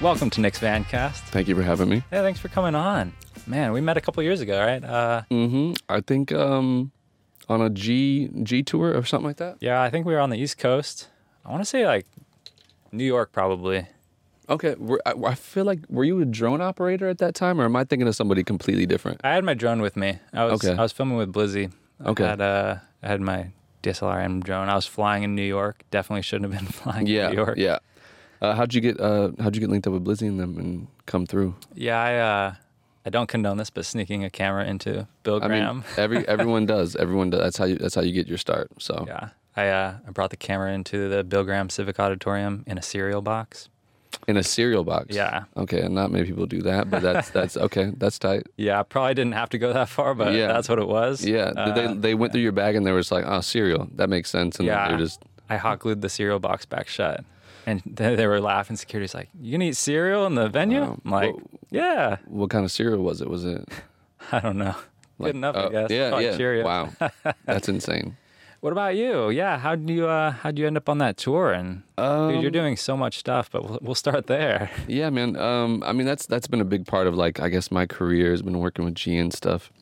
[0.00, 1.18] Welcome to Nick's Vancast.
[1.28, 1.96] Thank you for having me.
[2.10, 3.12] Hey, thanks for coming on.
[3.46, 4.82] Man, we met a couple years ago, right?
[4.82, 6.90] Uh, hmm I think um,
[7.50, 9.58] on a G G tour or something like that.
[9.60, 11.08] yeah, I think we were on the East Coast.
[11.44, 12.06] I want to say like
[12.92, 13.86] New York, probably.
[14.48, 17.64] Okay, were, I, I feel like were you a drone operator at that time, or
[17.66, 19.20] am I thinking of somebody completely different?
[19.22, 20.18] I had my drone with me.
[20.32, 20.76] I was Okay.
[20.76, 21.72] I was filming with Blizzy.
[22.04, 22.24] Okay.
[22.24, 23.48] I had, uh, I had my
[23.82, 24.70] DSLR M drone.
[24.70, 25.82] I was flying in New York.
[25.90, 27.58] Definitely shouldn't have been flying yeah, in New York.
[27.58, 27.78] yeah.
[28.40, 30.86] Uh, how'd you get uh, How'd you get linked up with Blizzy and them and
[31.06, 31.54] come through?
[31.74, 32.54] Yeah, I uh,
[33.04, 35.52] I don't condone this, but sneaking a camera into Bill Graham.
[35.52, 36.96] I mean, every everyone does.
[36.96, 37.40] Everyone does.
[37.40, 38.70] That's how you That's how you get your start.
[38.78, 42.78] So yeah, I uh, I brought the camera into the Bill Graham Civic Auditorium in
[42.78, 43.68] a cereal box.
[44.26, 45.14] in a cereal box.
[45.14, 45.44] Yeah.
[45.56, 47.92] Okay, and not many people do that, but that's that's okay.
[47.96, 48.46] That's tight.
[48.56, 50.46] Yeah, probably didn't have to go that far, but Yeah.
[50.48, 51.24] that's what it was.
[51.26, 51.52] Yeah.
[51.56, 53.88] Uh, they they went through your bag and they were just like, oh, cereal.
[53.96, 54.58] That makes sense.
[54.58, 54.88] And Yeah.
[54.88, 57.22] they're just I hot glued the cereal box back shut.
[57.66, 58.76] And they, they were laughing.
[58.76, 60.80] Security's like, You gonna eat cereal in the venue?
[60.80, 61.00] Wow.
[61.04, 61.34] I'm like,
[61.70, 62.16] Yeah.
[62.26, 63.28] what kind of cereal was it?
[63.28, 63.68] Was it
[64.32, 64.74] I don't know.
[65.18, 65.90] like- Good enough, oh, I guess.
[65.90, 66.36] Yeah, Probably yeah.
[66.38, 66.64] Cheerios.
[66.64, 68.16] Wow, that's insane.
[68.60, 69.30] What about you?
[69.30, 69.56] Yeah.
[69.58, 71.50] how do you uh how do you end up on that tour?
[71.52, 74.70] And dude, you're Um, doing so much stuff, but we'll, we'll start there.
[74.86, 75.36] Yeah, man.
[75.36, 78.30] Um, I mean, that's that's been a big part of like I guess my career
[78.32, 79.72] has been working with G and stuff.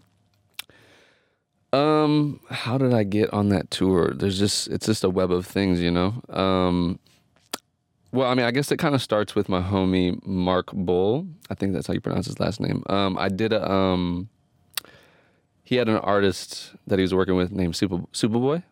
[1.72, 4.12] Um, how did I get on that tour?
[4.14, 6.22] There's just it's just a web of things, you know.
[6.30, 6.98] Um,
[8.12, 11.26] well, I mean, I guess it kind of starts with my homie Mark Bull.
[11.50, 12.82] I think that's how you pronounce his last name.
[12.88, 14.28] Um, I did a um.
[15.62, 18.62] He had an artist that he was working with named Super Superboy,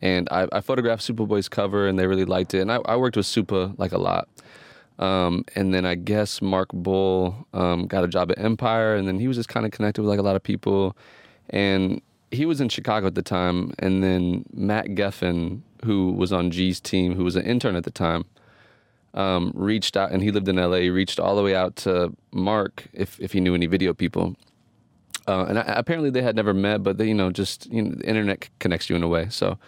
[0.00, 2.60] and I, I photographed Superboy's cover, and they really liked it.
[2.60, 4.28] And I, I worked with Super like a lot.
[4.98, 9.18] Um, and then I guess Mark Bull um, got a job at Empire, and then
[9.18, 10.96] he was just kind of connected with like a lot of people.
[11.50, 12.00] And
[12.30, 16.80] he was in Chicago at the time, and then Matt Geffen, who was on G's
[16.80, 18.24] team, who was an intern at the time,
[19.14, 20.90] um, reached out, and he lived in LA.
[20.92, 24.36] Reached all the way out to Mark if if he knew any video people.
[25.28, 27.94] Uh, and I, apparently they had never met, but they, you know, just you know,
[27.94, 29.28] the internet connects you in a way.
[29.30, 29.58] So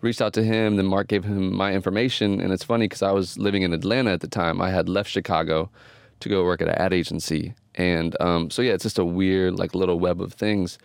[0.00, 0.76] reached out to him.
[0.76, 4.12] Then Mark gave him my information, and it's funny because I was living in Atlanta
[4.12, 4.60] at the time.
[4.60, 5.70] I had left Chicago
[6.20, 9.58] to go work at an ad agency, and um, so yeah, it's just a weird
[9.58, 10.78] like little web of things.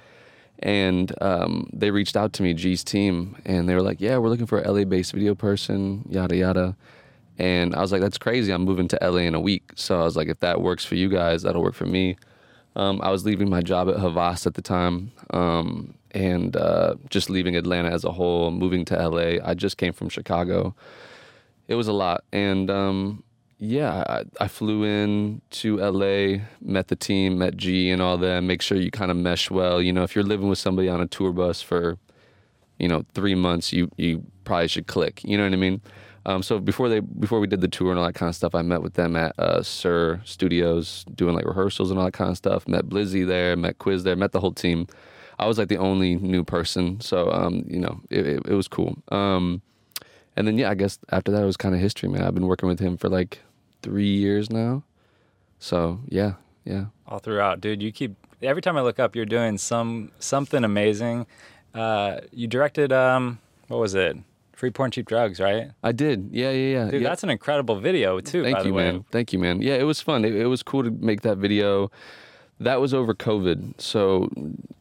[0.60, 4.30] And um, they reached out to me, G's team, and they were like, "Yeah, we're
[4.30, 6.76] looking for a LA-based video person, yada yada."
[7.38, 8.52] And I was like, "That's crazy!
[8.52, 10.96] I'm moving to LA in a week." So I was like, "If that works for
[10.96, 12.18] you guys, that'll work for me."
[12.76, 17.30] Um, I was leaving my job at Havas at the time, um, and uh, just
[17.30, 19.44] leaving Atlanta as a whole, moving to LA.
[19.44, 20.76] I just came from Chicago.
[21.68, 23.24] It was a lot, and um,
[23.60, 28.42] yeah, I, I flew in to LA, met the team, met G and all that.
[28.42, 29.82] Make sure you kind of mesh well.
[29.82, 31.98] You know, if you're living with somebody on a tour bus for,
[32.78, 35.24] you know, three months, you you probably should click.
[35.24, 35.82] You know what I mean?
[36.28, 38.54] Um, so before they before we did the tour and all that kind of stuff,
[38.54, 42.30] I met with them at uh, Sir Studios doing like rehearsals and all that kind
[42.30, 42.68] of stuff.
[42.68, 44.88] Met Blizzy there, met Quiz there, met the whole team.
[45.40, 48.68] I was like the only new person, so um, you know it, it, it was
[48.68, 48.98] cool.
[49.08, 49.62] Um,
[50.36, 52.24] and then yeah, I guess after that it was kind of history, man.
[52.24, 53.40] I've been working with him for like
[53.82, 54.84] three years now.
[55.60, 56.34] So yeah,
[56.66, 56.88] yeah.
[57.08, 57.82] all throughout, dude.
[57.82, 61.26] You keep every time I look up, you're doing some something amazing.
[61.74, 63.40] Uh, you directed um,
[63.70, 64.18] what was it?
[64.58, 65.70] Free porn, cheap drugs, right?
[65.84, 66.30] I did.
[66.32, 66.90] Yeah, yeah, yeah.
[66.90, 67.10] Dude, yeah.
[67.10, 68.42] that's an incredible video too.
[68.42, 69.06] Thank by the you, man.
[69.12, 69.62] Thank you, man.
[69.62, 70.26] Yeah, it was fun.
[70.26, 71.92] It, it was cool to make that video.
[72.60, 74.28] That was over COVID, so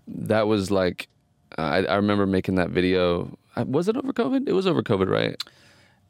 [0.09, 1.09] that was like,
[1.59, 3.36] I, I remember making that video.
[3.54, 4.48] I- Was it over COVID?
[4.48, 5.36] It was over COVID, right?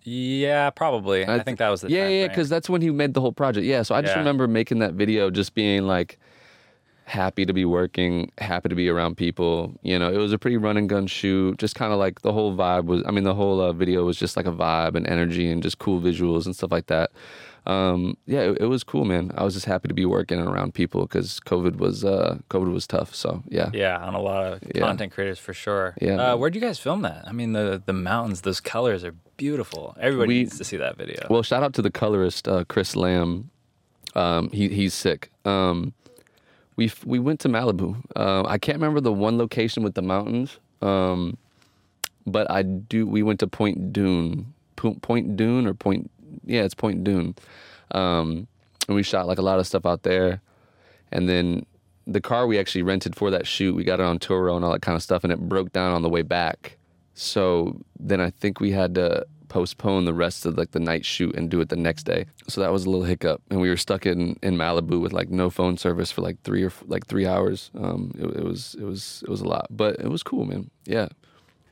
[0.05, 1.25] Yeah, probably.
[1.25, 3.33] I, th- think that was the yeah, yeah, because that's when he made the whole
[3.33, 3.67] project.
[3.67, 4.21] Yeah, so I just Yeah.
[4.21, 6.21] remember making that video, just being like
[7.07, 9.73] happy to be working, happy to be around people.
[9.83, 11.57] You know, it was a pretty run and gun shoot.
[11.59, 13.03] Just kind of like the whole vibe was.
[13.07, 15.79] I mean, the whole uh, video was just like a vibe and energy and just
[15.79, 17.11] cool visuals and stuff like that.
[17.65, 19.33] Um, yeah, it, it was cool, man.
[19.37, 22.87] I was just happy to be working around people because COVID was uh, COVID was
[22.87, 23.15] tough.
[23.15, 24.83] So yeah, Yeah, on a lot of Yeah.
[24.83, 25.95] content creators for sure.
[26.01, 26.33] Yeah.
[26.33, 27.25] Uh, where'd you guys film that?
[27.27, 29.97] I mean, the the mountains, those colors are beautiful.
[30.01, 31.27] Everybody We- needs to see that video.
[31.31, 33.51] Well, shout out to the colorist uh, Chris Lamb.
[34.15, 35.31] Um, he he's sick.
[35.45, 35.93] Um,
[36.77, 37.97] we we went to Malibu.
[38.15, 41.37] Uh, I can't remember the one location with the mountains, um,
[42.27, 43.07] but I do.
[43.07, 44.47] We went to Point Dume,
[44.77, 46.11] Po- Point Dume or Point.
[46.45, 47.37] Yeah, it's Point Dume,
[47.93, 48.47] um,
[48.87, 50.41] and we shot like a lot of stuff out there.
[51.13, 51.65] And then
[52.07, 54.73] the car we actually rented for that shoot, we got it on Turo and all
[54.73, 56.77] that kind of stuff, and it broke down on the way back.
[57.15, 61.35] So then I think we had to postpone the rest of like the night shoot
[61.37, 62.27] and do it the next day.
[62.49, 65.29] So that was a little hiccup, and we were stuck in in Malibu with like
[65.31, 67.71] no phone service for like three or like three hours.
[67.79, 70.71] Um, it, it was it was it was a lot, but it was cool, man.
[70.85, 71.09] Yeah,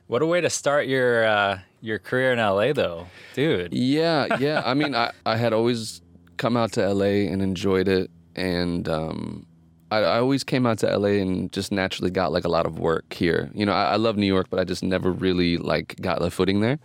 [0.07, 3.73] what a way to start your uh, your career in LA, though, dude.
[3.73, 4.61] yeah, yeah.
[4.65, 6.01] I mean, I I had always
[6.37, 9.45] come out to LA and enjoyed it, and um,
[9.91, 12.79] I, I always came out to LA and just naturally got like a lot of
[12.79, 13.49] work here.
[13.53, 16.31] You know, I, I love New York, but I just never really like got the
[16.31, 16.79] footing there.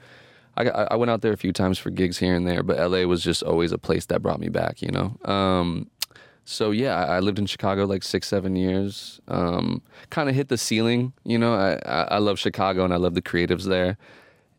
[0.69, 3.03] I, I went out there a few times for gigs here and there, but LA
[3.05, 4.83] was just always a place that brought me back.
[4.83, 5.17] You know.
[5.25, 5.91] Um,
[6.45, 9.21] so yeah, I, lived in Chicago like six, seven years.
[9.29, 11.55] Um, kind of hit the ceiling, you know.
[11.55, 13.97] I, I, love Chicago and I love the creatives there,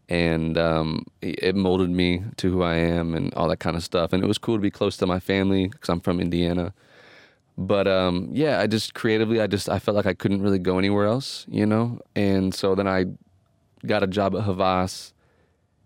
[0.07, 3.83] and um, it it molded me to who I am and all that kind of
[3.83, 4.13] stuff.
[4.13, 6.73] And it was cool to be close to my family because I'm from Indiana.
[7.57, 10.79] But um, yeah, I just creatively, I just I felt like I couldn't really go
[10.79, 11.99] anywhere else, you know.
[12.15, 13.05] And so then I
[13.85, 15.13] got a job at Havas.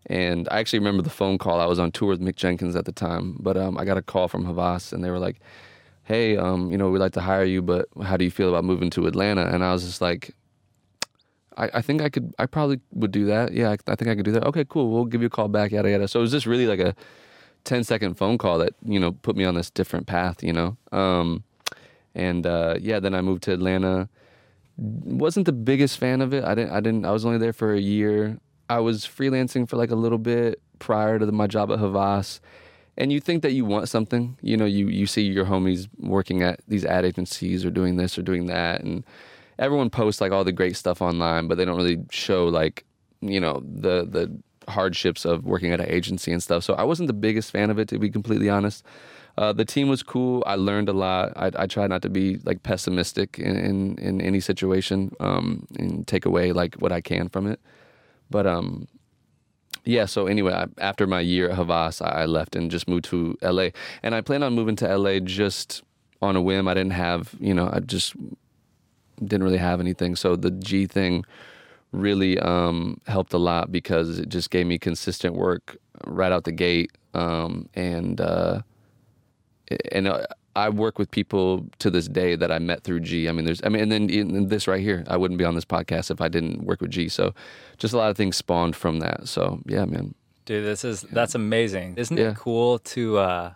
[0.07, 1.59] And I actually remember the phone call.
[1.59, 4.01] I was on tour with Mick Jenkins at the time, but um, I got a
[4.01, 5.39] call from Havas, and they were like,
[6.03, 8.63] "Hey, um, you know, we'd like to hire you, but how do you feel about
[8.63, 10.35] moving to Atlanta?" And I was just like,
[11.57, 12.35] "I, I think I could.
[12.37, 13.53] I probably would do that.
[13.53, 14.45] Yeah, I, I think I could do that.
[14.45, 14.91] Okay, cool.
[14.91, 15.71] We'll give you a call back.
[15.71, 16.95] Yada yada." So it was just really like a
[17.63, 20.43] 10 second phone call that you know put me on this different path.
[20.43, 21.43] You know, um,
[22.13, 24.07] and uh, yeah, then I moved to Atlanta
[24.77, 26.43] wasn't the biggest fan of it.
[26.43, 26.71] I didn't.
[26.71, 27.05] I didn't.
[27.05, 28.39] I was only there for a year.
[28.69, 32.39] I was freelancing for like a little bit prior to the, my job at Havas,
[32.97, 34.37] and you think that you want something.
[34.41, 38.17] You know, you you see your homies working at these ad agencies or doing this
[38.17, 39.03] or doing that, and
[39.59, 42.85] everyone posts like all the great stuff online, but they don't really show like
[43.21, 44.35] you know the the
[44.67, 46.63] hardships of working at an agency and stuff.
[46.63, 48.83] So I wasn't the biggest fan of it, to be completely honest.
[49.37, 50.43] Uh, the team was cool.
[50.45, 51.33] I learned a lot.
[51.35, 56.07] I, I try not to be like pessimistic in, in, in any situation um, and
[56.07, 57.59] take away like what I can from it.
[58.29, 58.87] But um,
[59.83, 60.05] yeah.
[60.05, 63.69] So anyway, I, after my year at Havas, I, left and just moved to LA.
[64.03, 65.83] And I plan on moving to LA just
[66.21, 66.67] on a whim.
[66.67, 68.15] I didn't have, you know, I just
[69.23, 70.15] didn't really have anything.
[70.15, 71.23] So the G thing
[71.91, 76.51] really um, helped a lot because it just gave me consistent work right out the
[76.51, 76.91] gate.
[77.13, 78.61] Um, and uh,
[79.91, 80.25] and uh,
[80.55, 83.27] I work with people to this day that I met through G.
[83.27, 85.55] I mean, there's, I mean, and then in this right here, I wouldn't be on
[85.55, 87.09] this podcast if I didn't work with G.
[87.09, 87.33] So,
[87.77, 89.27] just a lot of things spawned from that.
[89.27, 90.15] So, yeah, man.
[90.45, 91.95] Dude, this is that's amazing.
[91.97, 92.29] Isn't Yeah.
[92.31, 93.51] it cool to uh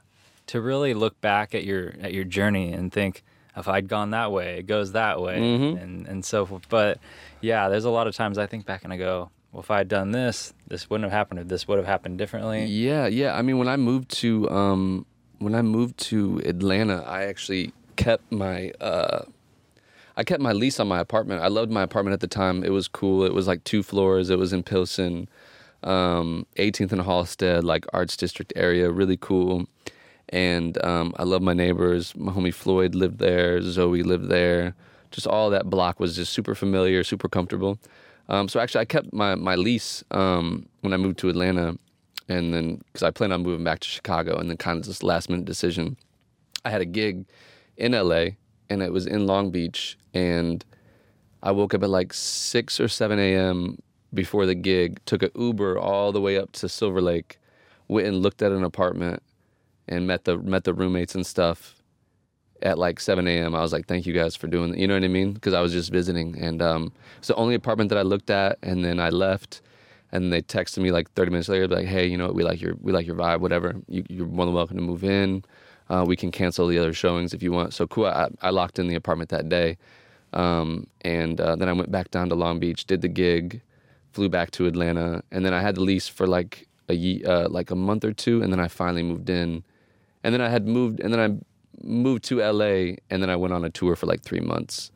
[0.48, 3.24] to really look back at your at your journey and think
[3.56, 5.82] if I'd gone that way, it goes that way Mhm.
[5.84, 6.68] and and so forth.
[6.68, 6.98] But
[7.42, 9.78] yeah, there's a lot of times I think back and I go, well, if I
[9.78, 12.66] had done this, this wouldn't have happened or this would have happened differently.
[12.66, 13.36] Yeah, yeah.
[13.38, 15.06] I mean, when I moved to um,
[15.40, 19.24] when I moved to Atlanta, I actually kept my uh,
[20.16, 21.42] I kept my lease on my apartment.
[21.42, 22.64] I loved my apartment at the time.
[22.64, 23.24] It was cool.
[23.24, 24.30] It was like two floors.
[24.30, 25.30] It was in Pilsen,
[25.82, 28.92] um, 18th and Halsted, like Arts District area.
[28.92, 29.66] Really cool.
[30.28, 32.16] And um, I love my neighbors.
[32.16, 33.62] My homie Floyd lived there.
[33.62, 34.76] Zoe lived there.
[35.10, 37.80] Just all that block was just super familiar, super comfortable.
[38.28, 41.78] Um, so actually, I kept my my lease um, when I moved to Atlanta,
[42.30, 45.04] and then because I planned on moving back to Chicago, and then kind of this
[45.04, 45.98] last minute decision.
[46.64, 47.26] I had a gig
[47.78, 48.26] in LA,
[48.70, 50.64] and it was in Long Beach, and
[51.42, 53.80] I woke up at like six or seven a.m.
[54.14, 57.40] before the gig, took an Uber all the way up to Silver Lake,
[57.88, 59.24] went and looked at an apartment,
[59.88, 61.76] and met the met the roommates and stuff.
[62.62, 64.94] At like 7 a.m., I was like, "Thank you guys for doing that." You know
[64.94, 65.32] what I mean?
[65.32, 68.60] Because I was just visiting, and um, it's the only apartment that I looked at,
[68.62, 69.62] and then I left,
[70.12, 72.36] and they texted me like 30 minutes later, like, "Hey, you know, what?
[72.36, 73.76] we like your we like your vibe, whatever.
[73.88, 75.44] You, you're more than welcome to move in.
[75.90, 78.06] Uh, we can cancel the other showings if you want." So cool.
[78.06, 79.78] I, I locked in the apartment that day,
[80.34, 83.62] um, and uh, then I went back down to Long Beach, did the gig,
[84.12, 87.50] flew back to Atlanta, and then I had the lease for like a ye- uh,
[87.50, 89.64] like a month or two, and then I finally moved in,
[90.24, 93.54] and then I had moved, and then I moved to LA, and then I went
[93.54, 94.92] on a tour for like three months.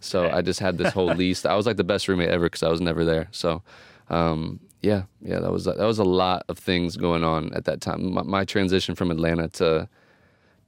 [0.00, 0.36] So Okay.
[0.36, 1.44] I just had this whole lease.
[1.44, 3.28] I was like the best roommate ever because I was never there.
[3.32, 3.62] So,
[4.10, 7.80] um, yeah, yeah, that was that was a lot of things going on at that
[7.80, 8.12] time.
[8.14, 9.88] My, my transition from Atlanta to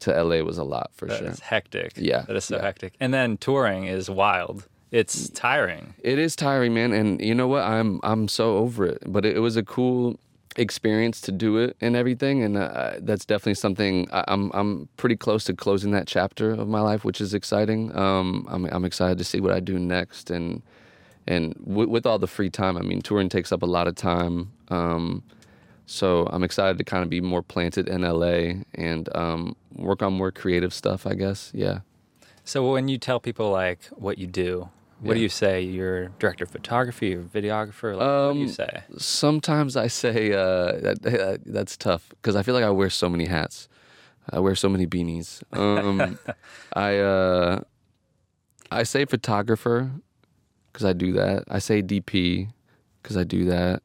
[0.00, 1.28] to LA was a lot for That sure.
[1.28, 1.92] is hectic.
[1.96, 2.62] Yeah, That is so yeah.
[2.62, 2.94] hectic.
[3.00, 4.66] And then touring is wild.
[4.90, 5.94] It's tiring.
[6.02, 7.62] It is tiring, man, and you know what?
[7.62, 9.02] I'm I'm so over it.
[9.06, 10.18] But it, it was a cool
[10.56, 15.14] experience to do it and everything, and uh, that's definitely something I, I'm I'm pretty
[15.14, 17.96] close to closing that chapter of my life, which is exciting.
[17.96, 20.60] Um, I'm I'm excited to see what I do next, and
[21.30, 21.42] and
[21.76, 24.34] w- with all the free time, I mean, touring takes up a lot of time.
[24.68, 25.22] Um,
[25.86, 30.12] so I'm excited to kind of be more planted in LA and um, work on
[30.12, 31.06] more creative stuff.
[31.06, 31.80] I guess, yeah.
[32.44, 34.68] So when you tell people like what you do,
[35.02, 35.62] what do you say?
[35.62, 37.96] You're director of photography or videographer?
[37.96, 38.82] Like, what do you Um, say?
[38.98, 43.08] Sometimes I say uh, that, that that's tough because I feel like I wear so
[43.08, 43.68] many hats.
[44.32, 45.42] I wear so many beanies.
[45.52, 46.18] Um,
[46.88, 47.60] I uh,
[48.70, 49.90] I say photographer
[50.72, 51.44] because I do that.
[51.48, 52.48] I say DP
[53.02, 53.82] because I do that.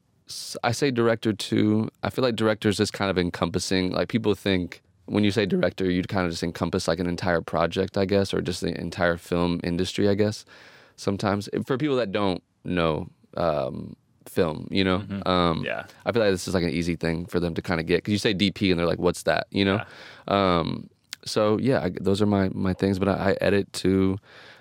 [0.64, 1.88] I say director too.
[2.02, 3.92] I feel like director is just kind of encompassing.
[3.92, 7.40] Like people think when you say director, you'd kind of just encompass like an entire
[7.40, 10.44] project, I guess, or just the entire film industry, I guess.
[10.96, 13.94] Sometimes for people that don't know um,
[14.26, 15.84] film, you know, um, Yeah.
[16.04, 17.98] I feel like this is like an easy thing for them to kind of get
[17.98, 19.82] because you say DP and they're like, "What's that?" You know.
[20.26, 20.90] Um,
[21.24, 22.98] so yeah, I, those are my my things.
[22.98, 24.18] But I, I edit too.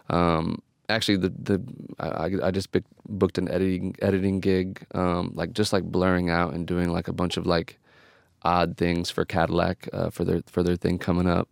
[0.09, 1.61] Um, actually, the the
[1.99, 6.53] I, I- just booked, booked an editing editing gig, um, like just like blurring out
[6.53, 7.77] and doing like a bunch of like
[8.43, 11.49] odd things for Cadillac uh, for their for their thing coming up.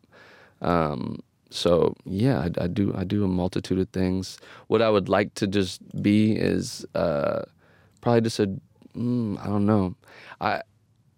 [0.62, 4.38] Um, so yeah, I, I do I do a multitude of things.
[4.68, 7.44] What I would like to just be is uh,
[8.02, 8.48] probably just a
[8.96, 9.96] mm, I don't know.
[10.42, 10.62] I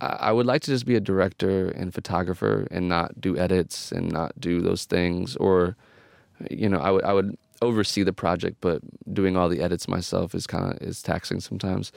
[0.01, 4.11] I would like to just be a director and photographer and not do edits and
[4.11, 5.75] not do those things or
[6.51, 8.81] you know I would I would oversee the project but
[9.13, 11.91] doing all the edits myself is kind of is taxing sometimes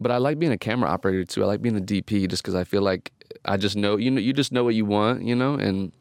[0.00, 2.54] but I like being a camera operator too I like being a DP just because
[2.54, 3.12] I feel like
[3.44, 5.92] I just know you know you just know what you want you know and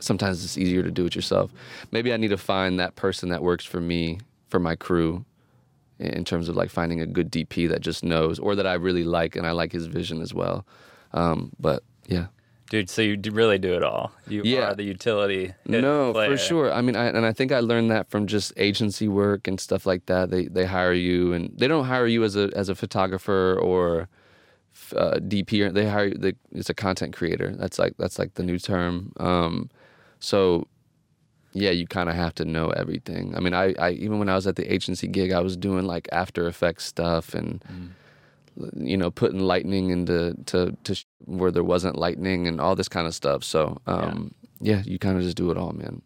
[0.00, 1.52] sometimes it's easier to do it yourself
[1.90, 5.24] maybe I need to find that person that works for me for my crew
[6.02, 9.04] in terms of like finding a good DP that just knows or that I really
[9.04, 10.66] like and I like his vision as well.
[11.12, 12.26] Um, but yeah.
[12.72, 14.12] Dude, so you really do it all.
[14.26, 14.70] You Yeah.
[14.70, 15.52] are the utility.
[15.66, 16.30] No, player.
[16.30, 16.72] for sure.
[16.72, 19.84] I mean, I, and I think I learned that from just agency work and stuff
[19.84, 20.30] like that.
[20.30, 24.08] They they hire you, and they don't hire you as a as a photographer or
[24.96, 25.66] uh, DP.
[25.66, 26.14] Or they hire you.
[26.16, 27.54] They, it's a content creator.
[27.54, 29.12] That's like that's like the new term.
[29.18, 29.68] Um,
[30.18, 30.66] so
[31.52, 33.36] yeah, you kind of have to know everything.
[33.36, 35.84] I mean, I, I even when I was at the agency gig, I was doing
[35.84, 37.62] like After Effects stuff and
[38.76, 42.88] you know putting lightning into to to sh- where there wasn't lightning and all this
[42.88, 43.42] kind of stuff.
[43.44, 44.82] So um, yeah.
[44.84, 46.02] you kind of just do it all, man.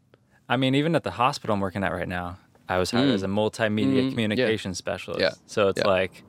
[0.48, 2.38] I mean, even at the hospital I'm working at right now,
[2.68, 3.14] I was hired Mm.
[3.14, 4.10] as a multimedia Mm, yeah.
[4.10, 5.20] communication specialist.
[5.20, 5.34] Yeah.
[5.46, 5.88] So it's Yeah.
[5.88, 6.22] like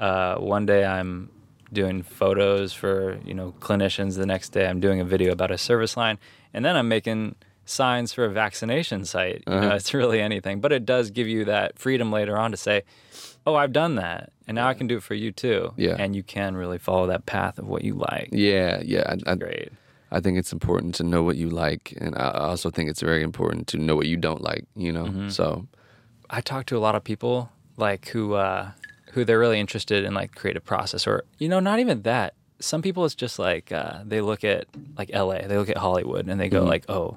[0.00, 1.30] uh, one day I'm
[1.72, 4.16] doing photos for you know clinicians.
[4.16, 6.18] The next day I'm doing a video about a service line,
[6.52, 9.44] and then I'm making signs for a vaccination site.
[9.46, 9.76] You know, Uh-huh.
[9.76, 12.82] it's really anything, but it does give you that freedom later on to say,
[13.46, 15.96] "Oh, I've done that, and now I can do it for you too." Yeah.
[15.98, 18.28] And you can really follow that path of what you like.
[18.32, 19.04] Yeah, yeah.
[19.26, 19.72] I, I, Great.
[20.12, 23.22] I think it's important to know what you like, and I also think it's very
[23.22, 24.64] important to know what you don't like.
[24.76, 25.28] You know, Mm-hmm.
[25.28, 25.66] so
[26.28, 28.70] I talk to a lot of people like who uh,
[29.12, 32.34] who they're really interested in like creative process or you know not even that.
[32.62, 34.66] Some people it's just like uh, they look at
[34.98, 35.46] like L.A.
[35.48, 36.68] They look at Hollywood and they go Mhm.
[36.68, 37.16] like oh,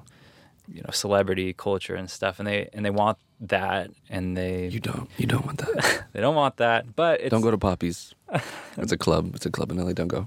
[0.68, 4.80] you know celebrity culture and stuff and they and they want that and they you
[4.80, 6.04] don't you don't want that.
[6.12, 8.14] they don't want that but it's don't go to poppies
[8.78, 9.34] It's a club.
[9.34, 9.92] It's a club in LA.
[9.92, 10.26] Don't go.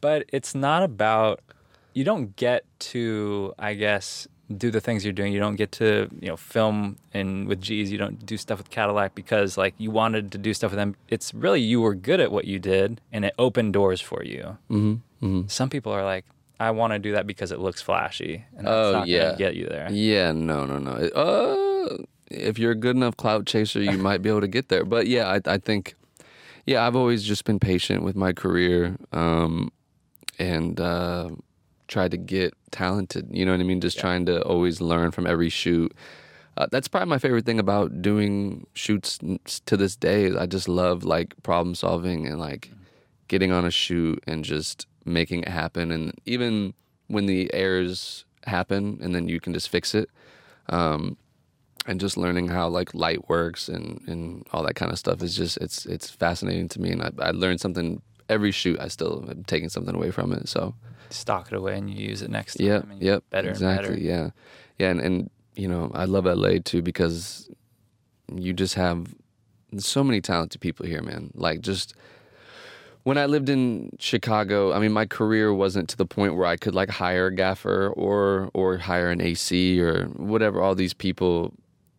[0.00, 1.40] but it's not about
[1.94, 4.26] you don't get to i guess
[4.64, 7.90] do the things you're doing you don't get to you know film and with g's
[7.92, 10.94] you don't do stuff with cadillac because like you wanted to do stuff with them
[11.08, 14.56] it's really you were good at what you did and it opened doors for you
[14.68, 16.24] hmm hmm some people are like
[16.62, 19.24] i want to do that because it looks flashy and that's Oh, not yeah.
[19.26, 20.92] gonna get you there Yeah, no, no, no.
[20.92, 21.98] Uh,
[22.30, 24.84] if you're a good enough clout chaser, you might be able to get there.
[24.84, 25.94] But yeah, I, I think,
[26.64, 29.70] yeah, I've always just been patient with my career, um,
[30.38, 31.28] and uh,
[31.88, 33.28] tried to get talented.
[33.30, 33.80] You know what I mean?
[33.82, 34.02] Just Yeah.
[34.02, 35.92] trying to always learn from every shoot.
[36.56, 39.18] Uh, that's probably my favorite thing about doing shoots
[39.66, 40.34] to this day.
[40.34, 42.70] I just love like problem solving and like
[43.28, 45.90] getting on a shoot and just making it happen.
[45.90, 46.74] And even
[47.08, 50.10] when the errors happen, and then you can just fix it.
[50.68, 51.16] Um,
[51.86, 55.36] and just learning how like light works and, and all that kind of stuff is
[55.36, 56.92] just it's it's fascinating to me.
[56.92, 58.78] And I, I learned something every shoot.
[58.80, 60.48] I still am taking something away from it.
[60.48, 60.74] So
[61.10, 64.00] stock it away and you use it next time yep, get better exactly, and better
[64.00, 64.30] yeah,
[64.78, 64.90] yeah.
[64.90, 67.50] And, and you know I love LA too because
[68.32, 69.14] you just have
[69.78, 71.30] so many talented people here, man.
[71.34, 71.94] Like just
[73.04, 76.56] when I lived in Chicago, I mean, my career wasn't to the point where I
[76.56, 80.60] could like hire a gaffer or or hire an AC or whatever.
[80.60, 81.52] All these people,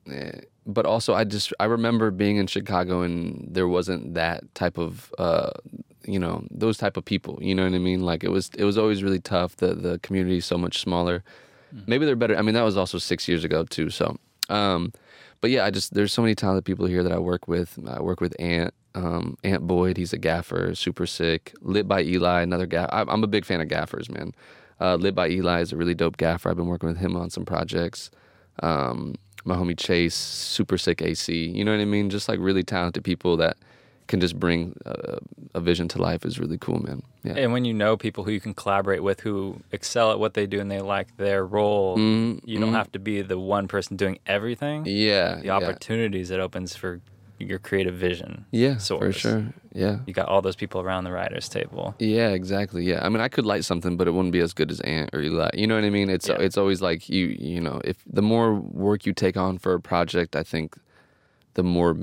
[0.10, 0.32] eh,
[0.66, 5.14] but also I just I remember being in Chicago and there wasn't that type of
[5.18, 5.52] uh,
[6.06, 7.38] you know those type of people.
[7.42, 8.04] You know what I mean?
[8.04, 9.58] Like it was it was always really tough.
[9.58, 11.24] The the community is so much smaller.
[11.88, 12.38] Maybe they're better.
[12.38, 13.90] I mean, that was also six years ago too.
[13.90, 14.16] So,
[14.48, 14.94] um,
[15.44, 17.78] but yeah, I just there's so many talented people here that I work with.
[17.86, 19.98] I work with Ant, um, Ant Boyd.
[19.98, 21.54] He's a gaffer, super sick.
[21.60, 22.66] Lit by Eli, another.
[22.94, 24.32] I'm I'm a big fan of gaffers, man.
[24.80, 26.50] Uh, Lit by Eli is a really dope gaffer.
[26.50, 28.10] I've been working with him on some projects.
[28.62, 31.48] Um, my homie Chase, super sick AC.
[31.50, 32.10] You know what I mean?
[32.10, 33.58] Just like really talented people that
[34.08, 35.18] can just bring a,
[35.54, 37.02] a vision to life is really cool, man.
[37.24, 37.34] Yeah.
[37.38, 40.46] And when you know people who you can collaborate with who excel at what they
[40.46, 42.76] do and they like their role, Mhm, you don't mhm.
[42.76, 44.84] have to be the one person doing everything.
[44.86, 45.36] Yeah.
[45.36, 45.56] The yeah.
[45.56, 47.02] opportunities it opens for
[47.40, 48.46] your creative vision.
[48.52, 49.54] Yeah, for sure.
[49.74, 50.00] Yeah.
[50.06, 51.96] You got all those people around the writers table.
[52.00, 52.84] Yeah, exactly.
[52.86, 55.10] Yeah, I mean, I could light something, but it wouldn't be as good as Ant
[55.14, 55.50] or Eli.
[55.54, 56.10] You know what I mean?
[56.10, 56.38] It's Yeah.
[56.40, 59.80] it's always like you you know, if the more work you take on for a
[59.82, 60.78] project, I think
[61.56, 61.96] the more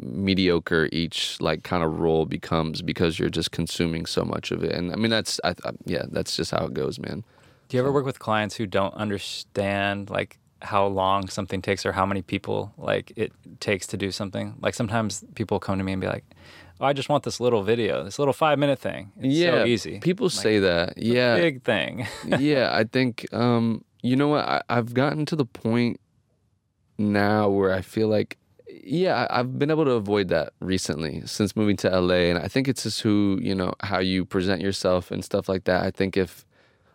[0.00, 4.72] mediocre each like kind of role becomes because you're just consuming so much of it.
[4.72, 7.24] And I mean, that's I, I yeah, that's just how it goes, man.
[7.68, 11.92] Do you ever work with clients who don't understand like how long something takes or
[11.92, 14.54] how many people like it takes to do something?
[14.60, 16.24] Like sometimes people come to me and be like,
[16.80, 19.12] "Oh, I just want this little video, this little five minute thing.
[19.18, 20.00] It's yeah, so easy.
[20.00, 20.98] People say that.
[20.98, 22.06] Yeah, Big thing.
[22.38, 26.00] yeah, I think um, you know what I, I've gotten to the point
[26.96, 28.37] now where I feel like
[28.82, 32.68] yeah, I've been able to avoid that recently since moving to LA, and I think
[32.68, 35.82] it's just who you know how you present yourself and stuff like that.
[35.82, 36.44] I think if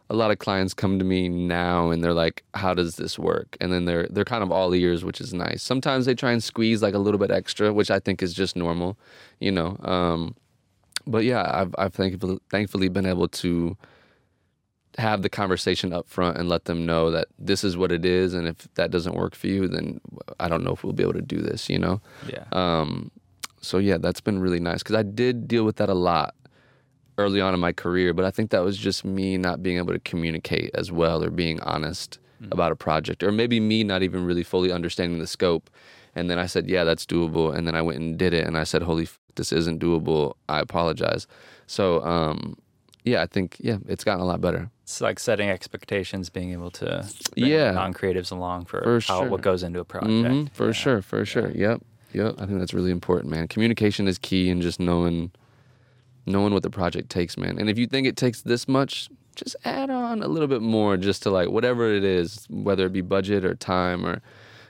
[0.09, 3.57] a lot of clients come to me now and they're like, "How does this work?"
[3.61, 5.63] and then they're they're kind of all ears, which is nice.
[5.63, 8.55] Sometimes they try and squeeze like a little bit extra, which I think is just
[8.55, 8.97] normal,
[9.39, 9.77] you know.
[9.83, 10.35] Um,
[11.07, 13.77] but yeah, I've I've thankfully thankfully been able to
[14.97, 18.33] have the conversation up front and let them know that this is what it is
[18.33, 19.99] and if that doesn't work for you then
[20.39, 22.01] i don't know if we'll be able to do this you know?
[22.27, 22.43] Yeah.
[22.51, 23.11] um,
[23.61, 26.35] so yeah that's been really nice because i did deal with that a lot
[27.17, 29.93] early on in my career but i think that was just me not being able
[29.93, 32.19] to communicate as well or being honest
[32.51, 35.69] about a project or maybe me not even really fully understanding the scope.
[36.13, 38.57] And then i said yeah that's doable and then i went and did it and
[38.57, 40.33] i said holy f- this isn't doable.
[40.49, 41.27] I apologize.
[41.67, 42.55] So um,
[43.03, 46.71] yeah i think yeah it's gotten a lot better It's like setting expectations, being able
[46.71, 47.05] to
[47.37, 47.71] bring Yeah.
[47.71, 49.29] non-creatives along for, For how sure.
[49.29, 50.11] what goes into a project.
[50.11, 50.71] Mhm, for Yeah.
[50.83, 51.51] sure, for sure.
[51.51, 51.81] Yep,
[52.13, 52.35] yep.
[52.37, 53.47] I think that's really important, man.
[53.47, 55.31] Communication is key, and just knowing,
[56.25, 57.57] knowing what the project takes, man.
[57.59, 60.97] And if you think it takes this much, just add on a little bit more,
[60.97, 64.21] just to like whatever it is, whether it be budget or time, or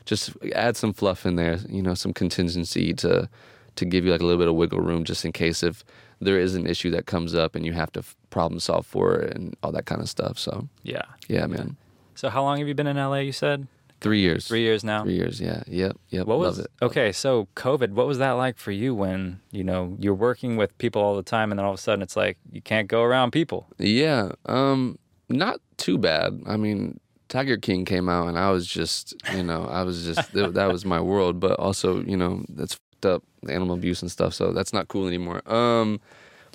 [0.05, 1.57] just add some fluff in there.
[1.69, 3.29] You know, some contingency to
[3.75, 5.83] to give you like a little bit of wiggle room, just in case if
[6.21, 8.03] there is an issue that comes up and you have to
[8.33, 10.37] problem solve for it and all that kind of stuff.
[10.39, 11.03] So Yeah.
[11.29, 11.77] yeah, man.
[12.15, 13.19] So how long have you been in LA?
[13.29, 13.67] You said
[14.01, 14.47] Three years.
[14.47, 15.03] three years now.
[15.03, 15.39] Three years.
[15.39, 15.63] Yeah.
[15.67, 15.95] Yep.
[16.09, 16.25] Yep.
[16.27, 16.71] What Love was it.
[16.81, 17.11] okay?
[17.13, 21.01] So COVID, what was that like for you when you know you're working with people
[21.01, 23.31] all the time, and then all of a sudden it's like you can't go around
[23.31, 23.59] people?
[23.77, 24.97] Yeah, um,
[25.29, 26.41] not too bad.
[26.45, 30.33] I mean, Tiger King came out, and I was just, you know, I was just
[30.37, 31.39] that, that was my world.
[31.39, 35.07] But also, you know, that's fucked up animal abuse and stuff, so that's not cool
[35.07, 35.39] anymore.
[35.49, 36.01] Um,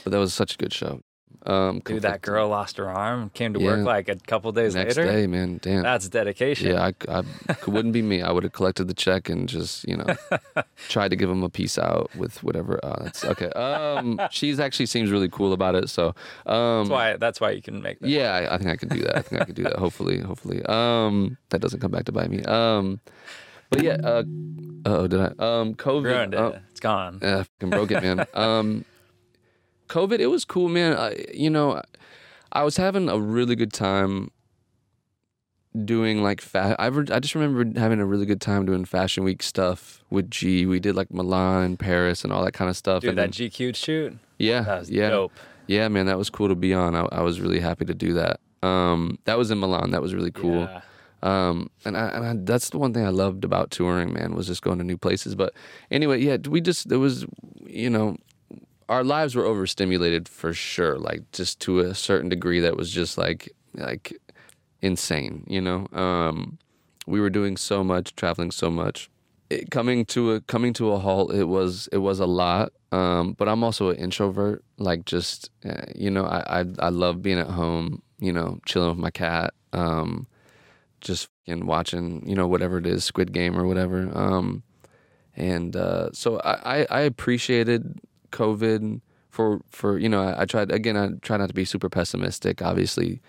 [0.05, 1.01] but that was such a good show.
[1.46, 3.66] Um, Dude, that girl lost her arm, came to Yeah.
[3.77, 5.11] work like a couple days next later.
[5.11, 5.83] day, man, damn.
[5.83, 6.72] That's dedication.
[6.72, 7.22] yeah, I, I
[7.66, 8.22] wouldn't be me.
[8.22, 10.07] I would have collected the check and just, you know,
[10.88, 12.79] tried to give him a peace out with whatever.
[12.85, 13.48] Uh, that's okay.
[13.51, 15.88] Um, she's actually seems really cool about it.
[15.88, 16.14] So,
[16.46, 17.16] um, That's why.
[17.16, 18.09] That's why you can make that.
[18.09, 19.16] Yeah, I, I think I could do that.
[19.16, 19.77] I think I could do that.
[19.79, 20.62] Hopefully, hopefully.
[20.66, 22.42] Um, that doesn't come back to bite me.
[22.42, 23.01] Um,
[23.70, 23.96] but yeah.
[24.03, 24.22] Uh,
[24.87, 25.27] oh, did I?
[25.38, 26.05] Um, COVID.
[26.05, 26.40] Ruined it.
[26.40, 27.20] oh, It's gone.
[27.22, 28.27] yeah, fucking broke it, man.
[28.35, 28.85] um,
[29.88, 30.18] COVID.
[30.20, 30.96] It was cool, man.
[30.96, 31.83] I, you know,
[32.53, 34.31] I was having a really good time
[35.85, 39.24] doing like fa- I, re- I just remember having a really good time doing fashion
[39.24, 40.66] week stuff with G.
[40.66, 43.03] We did like Milan and Paris and all that kind of stuff.
[43.03, 44.18] Dude, and that then- GQ shoot.
[44.38, 45.11] yeah, yeah.
[45.11, 45.33] dope.
[45.66, 46.94] Yeah, man, that was cool to be on.
[46.94, 48.40] I, I was really happy to do that.
[48.62, 49.90] Um, that was in Milan.
[49.90, 50.61] That was really cool.
[50.62, 50.81] Yeah.
[51.22, 54.46] Um, and I, and I, that's the one thing I loved about touring, man, was
[54.46, 55.35] just going to new places.
[55.35, 55.53] But
[55.90, 57.27] anyway, yeah, we just there was,
[57.66, 58.16] you know,
[58.88, 60.98] our lives were overstimulated for sure.
[60.98, 64.16] Like just to a certain degree, that was just like like
[64.81, 65.44] insane.
[65.46, 66.59] You know, um,
[67.07, 69.11] we were doing so much, traveling so much.
[69.51, 72.72] It, coming to a coming to a halt, it was it was a lot.
[72.90, 74.64] Um, but I'm also an introvert.
[74.79, 78.03] Like just uh, you know, I, I I love being at home.
[78.18, 79.55] You know, chilling with my cat.
[79.72, 80.27] Um,
[81.01, 84.11] just fucking watching, you know, whatever it is, Squid Game or whatever.
[84.14, 84.62] Um,
[85.37, 88.01] and uh, so I, I appreciated
[88.33, 91.88] COVID for for you know I, I tried again I try not to be super
[91.88, 92.62] pessimistic.
[92.62, 93.21] Obviously,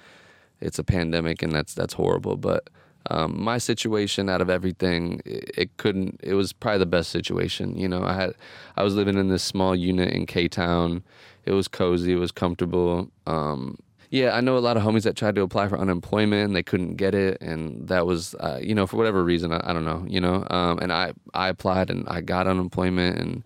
[0.61, 2.37] it's a pandemic and that's that's horrible.
[2.37, 2.69] But
[3.09, 6.19] um, my situation out of everything, it, it couldn't.
[6.21, 7.77] It was probably the best situation.
[7.77, 8.33] You know, I had
[8.75, 11.03] I was living in this small unit in K Town.
[11.45, 12.13] It was cozy.
[12.13, 13.09] It was comfortable.
[13.25, 13.77] Um,
[14.11, 16.63] yeah, I know a lot of homies that tried to apply for unemployment and they
[16.63, 19.85] couldn't get it, and that was, uh, you know, for whatever reason, I, I don't
[19.85, 20.47] know, you know.
[20.49, 23.43] Um, and I I applied and I got unemployment, and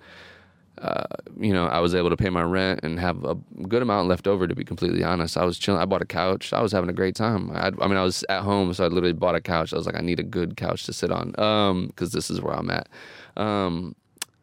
[0.84, 1.06] uh,
[1.40, 3.36] you know, I was able to pay my rent and have a
[3.70, 4.48] good amount left over.
[4.48, 5.82] To be completely honest, I was chilling.
[5.82, 6.52] I bought a couch.
[6.52, 7.50] I was having a great time.
[7.52, 9.74] I, I mean, I was at home, so I literally bought a couch.
[9.74, 12.42] I was like, I need a good couch to sit on, um, because this is
[12.42, 12.90] where I'm at.
[13.38, 13.96] Um,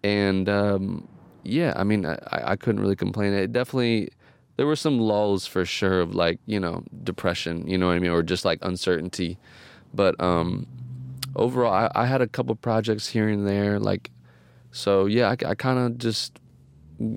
[0.03, 1.07] and um,
[1.43, 3.35] yeah, I mean, I, I couldn't really complain.
[3.35, 4.09] It definitely
[4.57, 7.99] there were some lulls for sure of like you know depression, you know what I
[7.99, 9.37] mean, or just like uncertainty.
[9.93, 10.67] But um,
[11.37, 14.11] overall, I, I had a couple projects here and there, like
[14.73, 16.39] So yeah, I, I kind of just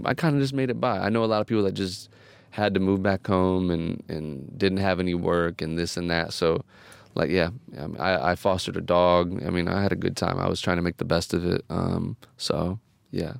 [0.06, 1.00] I kind of just made it by.
[1.00, 2.10] I know a lot of people that just
[2.52, 6.34] had to move back home and and didn't have any work and this and that.
[6.34, 6.64] So
[7.16, 7.50] like yeah,
[8.00, 9.44] I, I, fostered a dog.
[9.46, 10.40] I mean, I had a good time.
[10.40, 11.64] I was trying to make the best of it.
[11.70, 12.80] Um, so
[13.12, 13.34] yeah.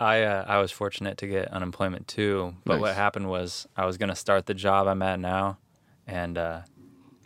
[0.00, 2.80] I uh, I was fortunate to get unemployment too, but Nice.
[2.80, 5.58] what happened was I was gonna start the job I'm at now,
[6.06, 6.60] and uh,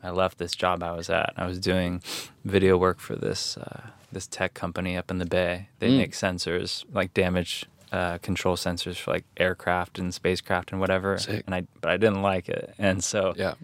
[0.03, 1.35] I left this job I was at.
[1.37, 2.03] I was doing
[2.45, 5.69] video work for this uh, this tech company up in the Bay.
[5.79, 5.97] They Mm.
[5.99, 11.19] make sensors like damage uh, control sensors for like aircraft and spacecraft and whatever.
[11.19, 11.43] Sick.
[11.47, 13.55] And I but I didn't like it, and so Yeah.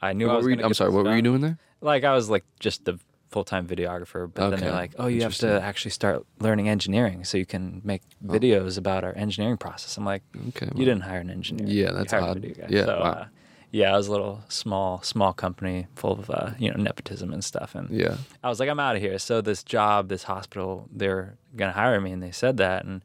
[0.00, 0.90] I knew I was you, I'm sorry.
[0.90, 1.58] What were you doing there?
[1.82, 2.98] Like I was like just the
[3.30, 7.24] full time videographer, but then they're like, "Oh, you have to actually start learning engineering
[7.24, 8.32] so you can make Oh.
[8.32, 10.68] videos about our engineering process." I'm like, Okay.
[10.74, 11.66] "You didn't hire an engineer.
[11.68, 12.40] Yeah, that's odd.
[12.40, 13.10] video guy." Yeah, So, wow.
[13.10, 13.26] uh,
[13.72, 17.44] yeah, I was a little small, small company full of uh, you know nepotism and
[17.44, 18.16] stuff, and Yeah.
[18.42, 22.00] I was like, "I'm out of here." So this job, this hospital, they're gonna hire
[22.00, 23.02] me, and they said that, and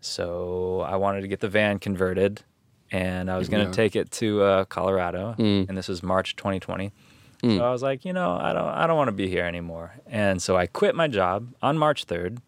[0.00, 2.42] so I wanted to get the van converted,
[2.90, 3.70] and I was gonna Yeah.
[3.72, 5.68] take it to uh, Colorado, Mm.
[5.68, 6.92] and this was March 2020.
[7.42, 7.56] Mm.
[7.58, 9.94] So I was like, you know, I don't, I don't want to be here anymore,
[10.06, 12.38] and so I quit my job on March 3rd,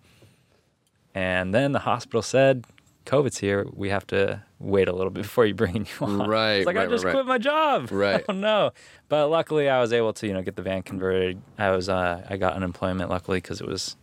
[1.14, 2.64] and then the hospital said,
[3.04, 3.66] "COVID's here.
[3.72, 6.76] We have to wait a little bit before you bring you on." Right, It's like
[6.76, 7.12] right, I just right.
[7.12, 7.90] quit my job.
[7.90, 8.24] Right.
[8.28, 8.72] Oh no!
[9.08, 11.40] But luckily, I was able to, you know, get the van converted.
[11.58, 13.96] I was, uh, I got unemployment luckily because it was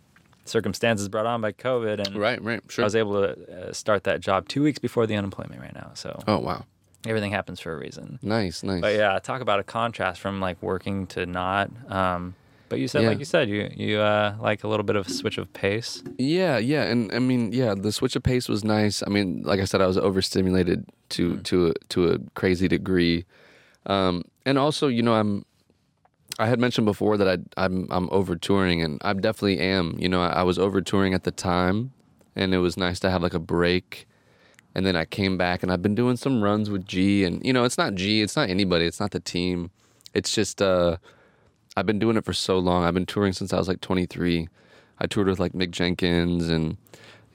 [0.46, 2.42] circumstances brought on by COVID, and Right.
[2.42, 2.62] Right.
[2.68, 2.84] Sure.
[2.84, 5.92] I was able to uh, start that job two weeks before the unemployment right now.
[5.94, 6.66] So oh wow.
[7.06, 8.20] everything happens for a reason.
[8.22, 8.64] Nice.
[8.64, 8.82] Nice.
[8.82, 11.72] But yeah, talk about a contrast from like working to not.
[11.90, 12.36] Um,
[12.72, 13.10] but you said, Yeah.
[13.10, 16.02] like you said, you you uh, like a little bit of a switch of pace.
[16.18, 19.04] Yeah, yeah, and I mean, yeah, the switch of pace was nice.
[19.06, 20.80] I mean, like I said, I was overstimulated
[21.16, 21.44] to Mm.
[21.50, 23.26] to a, to a crazy degree,
[23.86, 25.46] um, and also, you know, I'm.
[26.40, 29.96] I had mentioned before that I, I'm I'm over touring, and I definitely am.
[30.00, 31.92] You know, I, I was over touring at the time,
[32.40, 34.08] and it was nice to have like a break.
[34.74, 37.52] And then I came back, and I've been doing some runs with G, and you
[37.52, 39.70] know, it's not G, it's not anybody, it's not the team,
[40.14, 40.96] it's just uh,
[41.76, 42.84] I've been doing it for so long.
[42.84, 44.48] I've been touring since I was like 23.
[45.00, 46.78] I toured with like Mick Jenkins and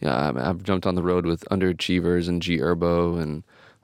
[0.00, 3.42] yeah, I've, jumped on the road with Underachievers and G Herbo and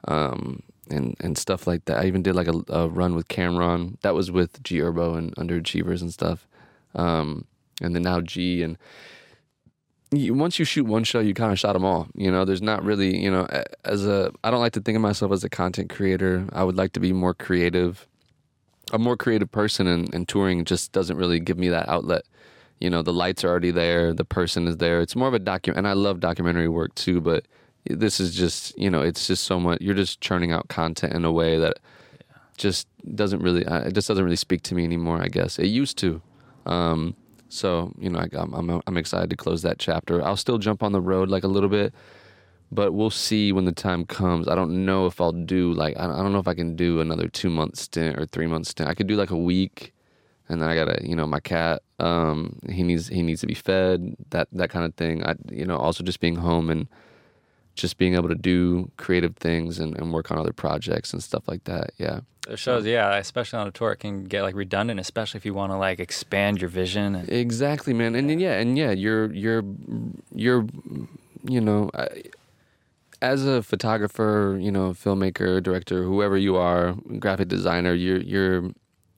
[0.08, 1.98] um and and stuff like that.
[1.98, 3.98] I even did like a, a run with Cameron.
[4.02, 6.46] That was with G Herbo and Underachievers and stuff.
[6.94, 7.46] Um
[7.80, 8.76] and then now G and
[10.10, 12.06] you, once you shoot one show, you kind of shot them all.
[12.14, 13.46] You know, there's not really, you know,
[13.86, 16.46] as a I don't like to think of myself as a content creator.
[16.52, 18.06] I would like to be more creative
[18.92, 22.24] a more creative person and, and touring just doesn't really give me that outlet.
[22.80, 25.00] You know, the lights are already there, the person is there.
[25.00, 27.46] It's more of a docu and I love documentary work too, but
[27.84, 31.24] this is just, you know, it's just so much you're just churning out content in
[31.24, 31.78] a way that
[32.56, 35.58] just doesn't really uh, it just doesn't really speak to me anymore, I guess.
[35.58, 36.20] It used to.
[36.66, 37.16] Um
[37.48, 40.22] so, you know, I, I'm, I'm I'm excited to close that chapter.
[40.22, 41.94] I'll still jump on the road like a little bit,
[42.72, 44.48] but we'll see when the time comes.
[44.48, 47.28] I don't know if I'll do like I don't, know if I can do another
[47.28, 48.88] two month stint or three month stint.
[48.88, 49.92] I could do like a week,
[50.48, 51.82] and then I gotta you know my cat.
[51.98, 54.16] Um, he needs he needs to be fed.
[54.30, 55.22] That that kind of thing.
[55.24, 56.88] I you know also just being home and
[57.74, 61.48] just being able to do creative things and, and work on other projects and stuff
[61.48, 61.90] like that.
[61.96, 62.20] Yeah.
[62.48, 65.54] It shows, yeah, especially on a tour, it can get like redundant, especially if you
[65.54, 67.14] want to like expand your vision.
[67.14, 68.14] And, Exactly, man.
[68.14, 69.62] And then, yeah, and yeah, you're you're
[70.34, 70.66] you're
[71.44, 72.22] you know, I-
[73.22, 78.70] as a photographer, you know, filmmaker, director, whoever you are, graphic designer, you're you're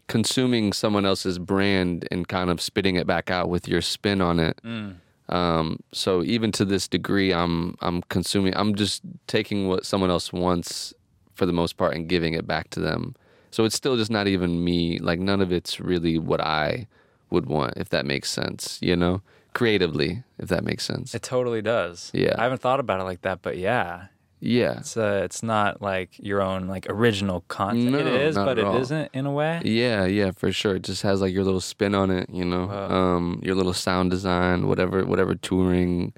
[0.07, 4.39] consuming someone else's brand and kind of spitting it back out with your spin on
[4.39, 4.61] it.
[4.63, 4.97] Mm.
[5.31, 8.55] Um, so even to this degree, I'm I'm consuming.
[8.55, 10.93] I'm just taking what someone else wants
[11.33, 13.17] for the most part and giving it back to them.
[13.51, 14.99] So it's still just not even me.
[14.99, 16.87] Like none of it's really what I
[17.31, 18.79] would want, if that makes sense.
[18.83, 19.23] You know,
[19.55, 21.15] creatively, if that makes sense.
[21.15, 22.11] It totally does.
[22.13, 22.35] Yeah.
[22.39, 24.07] I haven't thought about it like that, but yeah,
[24.41, 27.95] Yeah, it's uh, it's not like your own like original content.
[27.95, 29.63] it No, is, not but it isn't in a way.
[29.65, 30.75] yeah, yeah, for sure.
[30.77, 32.29] It just has like your little spin on it.
[32.31, 32.91] You know, Wow.
[32.91, 36.13] um, your little sound design, whatever, whatever touring.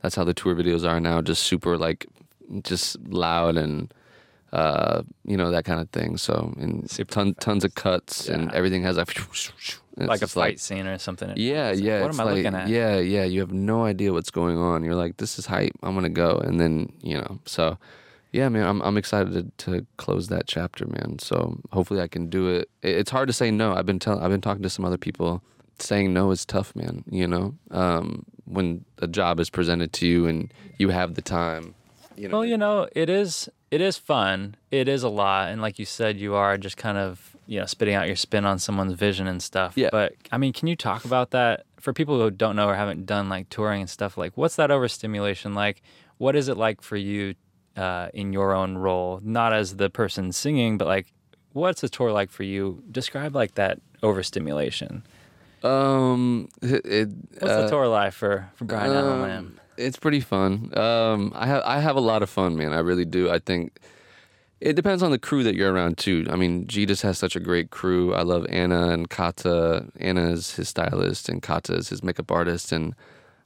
[0.00, 1.20] That's how the tour videos are now.
[1.20, 2.06] Just super like,
[2.62, 3.92] just loud and.
[4.52, 6.16] Uh, you know that kind of thing.
[6.16, 9.10] So and Super ton, tons of cuts and everything has like,
[9.96, 11.32] it's Like a fight scene or something.
[11.36, 12.02] Yeah, It's like, yeah.
[12.02, 12.68] What am I like, looking at?
[12.68, 13.24] Yeah, yeah.
[13.24, 14.84] You have no idea what's going on.
[14.84, 15.72] You're like, this is hype.
[15.82, 17.38] I'm gonna go, and then you know.
[17.46, 17.78] So,
[18.32, 18.66] yeah, man.
[18.66, 21.18] I'm I'm excited to, to close that chapter, man.
[21.18, 22.68] So hopefully I can do it.
[22.82, 23.74] It- It's hard to say no.
[23.74, 24.22] I've been telling.
[24.22, 25.42] I've been talking to some other people.
[25.78, 27.04] Saying no is tough, man.
[27.10, 31.74] You know, um, when a job is presented to you and you have the time.
[32.16, 32.38] You know.
[32.38, 34.56] Well, you know, it is it is fun.
[34.70, 37.66] It is a lot, and like you said, you are just kind of you know
[37.66, 39.76] spitting out your spin on someone's vision and stuff.
[39.76, 39.88] Yeah.
[39.90, 43.06] But I mean, can you talk about that for people who don't know or haven't
[43.06, 45.82] done like touring and stuff, like what's that overstimulation like?
[46.18, 47.34] What is it like for you
[47.76, 51.12] uh, in your own role, not as the person singing, but like
[51.52, 52.82] what's a tour like for you?
[52.90, 55.04] Describe like that overstimulation.
[55.62, 59.60] Um, it, it, What's uh, the tour life for for Bryan Allen um, Lamb?
[59.76, 60.76] It's pretty fun.
[60.76, 62.72] Um, I have I have a lot of fun, man.
[62.72, 63.30] I really do.
[63.30, 63.78] I think
[64.60, 66.26] it depends on the crew that you're around too.
[66.30, 68.14] I mean, just has such a great crew.
[68.14, 69.86] I love Anna and Kata.
[70.00, 72.94] Anna is his stylist, and Kata is his makeup artist, and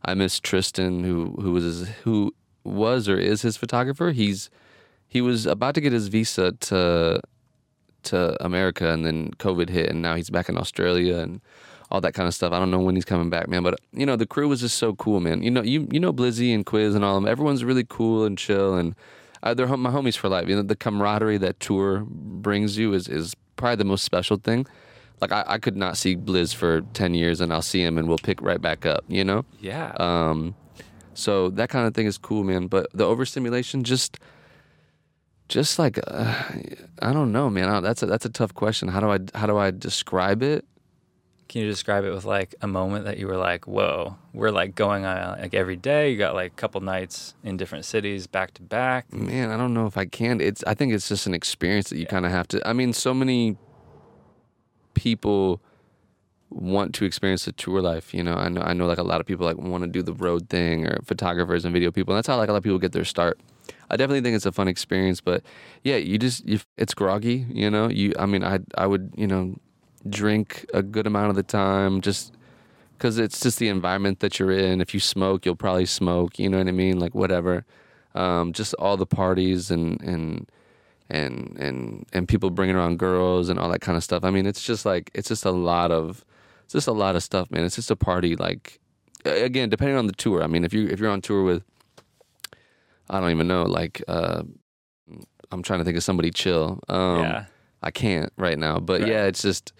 [0.05, 2.33] I miss Tristan, who who was his, who
[2.65, 4.13] was or is his photographer.
[4.13, 4.51] He's
[5.09, 7.21] he was about to get his visa to
[8.05, 11.41] to America, and then COVID hit, and now he's back in Australia and
[11.91, 12.53] all that kind of stuff.
[12.53, 13.65] I don't know when he's coming back, man.
[13.65, 15.43] But you know, the crew was just so cool, man.
[15.43, 17.31] You know, you you know Blizzy and Quiz and all of them.
[17.31, 18.95] Everyone's really cool and chill, and
[19.43, 20.49] uh, they're my homies for life.
[20.49, 24.67] You know, the camaraderie that tour brings you is is probably the most special thing.
[25.21, 28.09] Like I, I could not see Blizz for ten years, and I'll see him, and
[28.09, 29.05] we'll pick right back up.
[29.09, 29.45] You know.
[29.61, 29.93] Yeah.
[29.99, 30.55] Um,
[31.15, 32.67] so that kind of thing is cool, man.
[32.69, 34.19] But the overstimulation, just,
[35.49, 36.43] just like, uh,
[37.03, 37.69] I don't know, man.
[37.69, 38.89] I- That's a that's a tough question.
[38.89, 40.65] How do I how do I describe it?
[41.51, 44.77] Can you describe it with like a moment that you were like, "Whoa, we're like
[44.77, 46.13] going on like every day.
[46.13, 49.75] You got like a couple nights in different cities back to back." Man, I don't
[49.75, 50.41] know if I can.
[50.41, 52.65] It's I think it's just an experience that you kind of have to.
[52.65, 53.57] I mean, so many
[54.95, 55.61] people
[56.51, 58.15] want to experience the tour life.
[58.15, 60.03] You know, I know I know like a lot of people like want to do
[60.03, 62.15] the road thing or photographers and video people.
[62.15, 63.41] And that's how like a lot of people get their start.
[63.91, 65.43] I definitely think it's a fun experience, but
[65.83, 67.45] yeah, you just you, it's groggy.
[67.51, 69.57] You know, you I mean I I would you know
[70.09, 72.33] drink a good amount of the time just
[72.97, 74.81] because it's just the environment that you're in.
[74.81, 76.39] If you smoke, you'll probably smoke.
[76.39, 76.99] You know what I mean?
[76.99, 77.65] Like whatever.
[78.15, 80.51] Um, just all the parties and and
[81.09, 84.25] and and and people bringing around girls and all that kind of stuff.
[84.25, 86.25] I mean, it's just like it's just a lot of
[86.65, 87.65] it's just a lot of stuff, man.
[87.65, 88.37] It's just a party.
[88.37, 88.81] Like
[89.25, 90.43] again, depending on the tour.
[90.43, 91.63] I mean, if you if you're on tour with
[93.09, 94.43] I don't even know, like uh,
[95.53, 96.81] I'm trying to think of somebody chill.
[96.89, 97.45] Um, yeah.
[97.83, 99.11] I can't right now, but Right.
[99.11, 99.73] yeah, it's just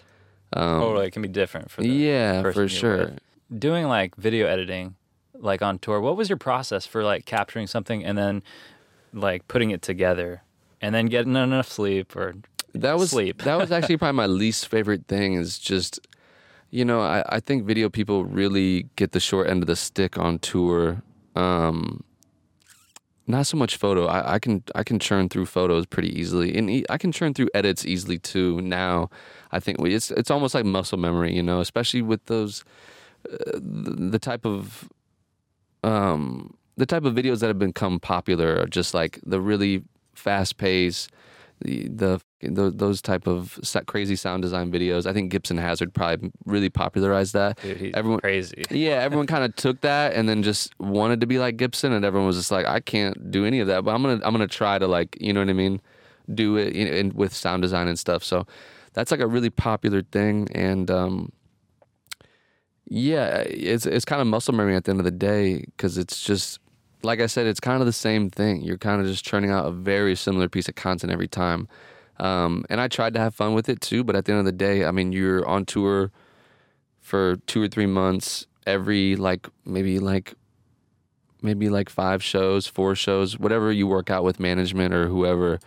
[0.53, 3.13] um, Totally, it can be different for the yeah, for sure.
[3.57, 4.97] doing like video editing
[5.43, 8.43] like on tour what was your process for like capturing something and then
[9.13, 10.43] like putting it together
[10.81, 12.35] and then getting enough sleep or
[12.75, 13.43] that was sleep.
[13.43, 15.99] that was actually probably my least favorite thing is just
[16.71, 20.19] you know I, I think video people really get the short end of the stick
[20.19, 21.03] on tour
[21.35, 22.05] um
[23.31, 24.07] not so much photo.
[24.07, 27.35] I, I can i can churn through photos pretty easily and e- i can churn
[27.35, 29.09] through edits easily too now
[29.53, 32.65] i think it's it's almost like muscle memory you know especially with those
[33.33, 34.89] uh, the, the type of
[35.85, 39.83] um the type of videos that have become popular are just like the really
[40.15, 41.09] fast pace
[41.61, 45.07] the, the the those type of crazy sound design videos.
[45.07, 47.61] I think Gibson Hazard probably really popularized that.
[47.61, 51.39] dude, Everyone- crazy Yeah, everyone kind of took that and then just wanted to be
[51.39, 54.03] like Gibson, and everyone was just like, I can't do any of that, but I'm
[54.03, 55.81] gonna I'm gonna try to like you know what I mean,
[56.33, 58.25] do it you know, in, with sound design and stuff.
[58.25, 58.47] So
[58.95, 61.33] that's like a really popular thing, and um,
[62.89, 66.23] yeah, it's it's kind of muscle memory at the end of the day because it's
[66.23, 66.59] just
[67.03, 68.63] like I said, it's kind of the same thing.
[68.63, 71.69] You're kind of just churning out a very similar piece of content every time.
[72.21, 74.45] Um, and I tried to have fun with it too, but at the end of
[74.45, 76.13] the day, I mean, you're on tour
[77.01, 80.35] for two or three months, every like maybe like
[81.43, 85.59] maybe like five shows, four shows, whatever you work out with management or whoever,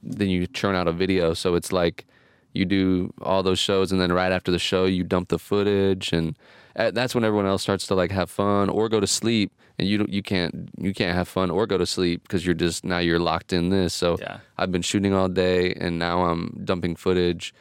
[0.00, 1.34] then you churn out a video.
[1.34, 2.06] So it's like
[2.52, 6.12] you do all those shows, and then right after the show, you dump the footage,
[6.12, 6.36] and
[6.76, 9.88] uh, that's when everyone else starts to like have fun or go to sleep, and
[9.88, 12.98] you you can't you can't have fun or go to sleep because you're just now
[12.98, 13.94] you're locked in this.
[13.94, 17.54] So yeah I've been shooting all day, and now I'm dumping footage,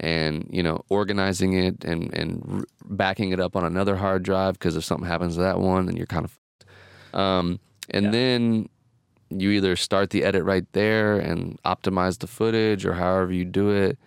[0.00, 4.54] and you know organizing it and and r- backing it up on another hard drive
[4.58, 6.38] because if something happens to that one, then you're kind of.
[7.18, 7.58] Um,
[7.90, 8.10] and Yeah.
[8.12, 8.68] then
[9.30, 13.70] you either start the edit right there and optimize the footage, or however you do
[13.70, 13.98] it,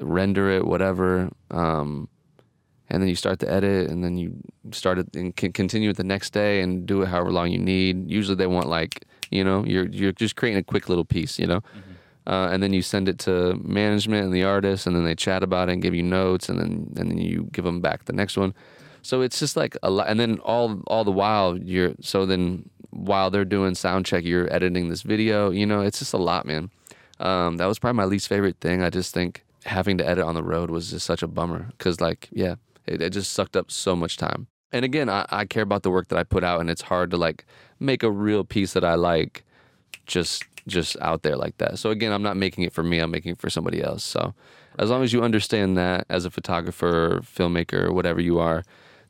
[0.00, 1.30] render it, whatever.
[1.50, 2.08] Um,
[2.90, 4.34] and then you start the edit, and then you
[4.72, 7.58] start it and can continue it the next day and do it however long you
[7.58, 8.10] need.
[8.10, 11.46] Usually they want like you know you're you're just creating a quick little piece, you
[11.46, 11.62] know.
[12.26, 15.42] Uh, and then you send it to management and the artist, and then they chat
[15.42, 18.12] about it and give you notes, and then and then you give them back the
[18.12, 18.54] next one.
[19.02, 22.68] So it's just like a lot, and then all all the while you're so then
[22.94, 25.50] while they're doing sound check, you're editing this video.
[25.50, 26.70] You know, it's just a lot, man.
[27.20, 28.82] Um, that was probably my least favorite thing.
[28.82, 32.00] I just think having to edit on the road was just such a bummer because,
[32.00, 32.54] like, yeah,
[32.86, 34.46] it, it just sucked up so much time.
[34.72, 37.10] And again, I, I care about the work that I put out, and it's hard
[37.12, 37.46] to like
[37.78, 39.44] make a real piece that I like
[40.06, 41.78] just just out there like that.
[41.78, 42.98] So again, I'm not making it for me.
[42.98, 44.02] I'm making it for somebody else.
[44.02, 44.34] So
[44.78, 48.64] as long as you understand that as a photographer, or filmmaker, or whatever you are,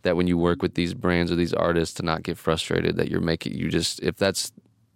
[0.05, 3.11] that when you work with these brands or these artists to not get frustrated that
[3.11, 4.53] you're making you just if that's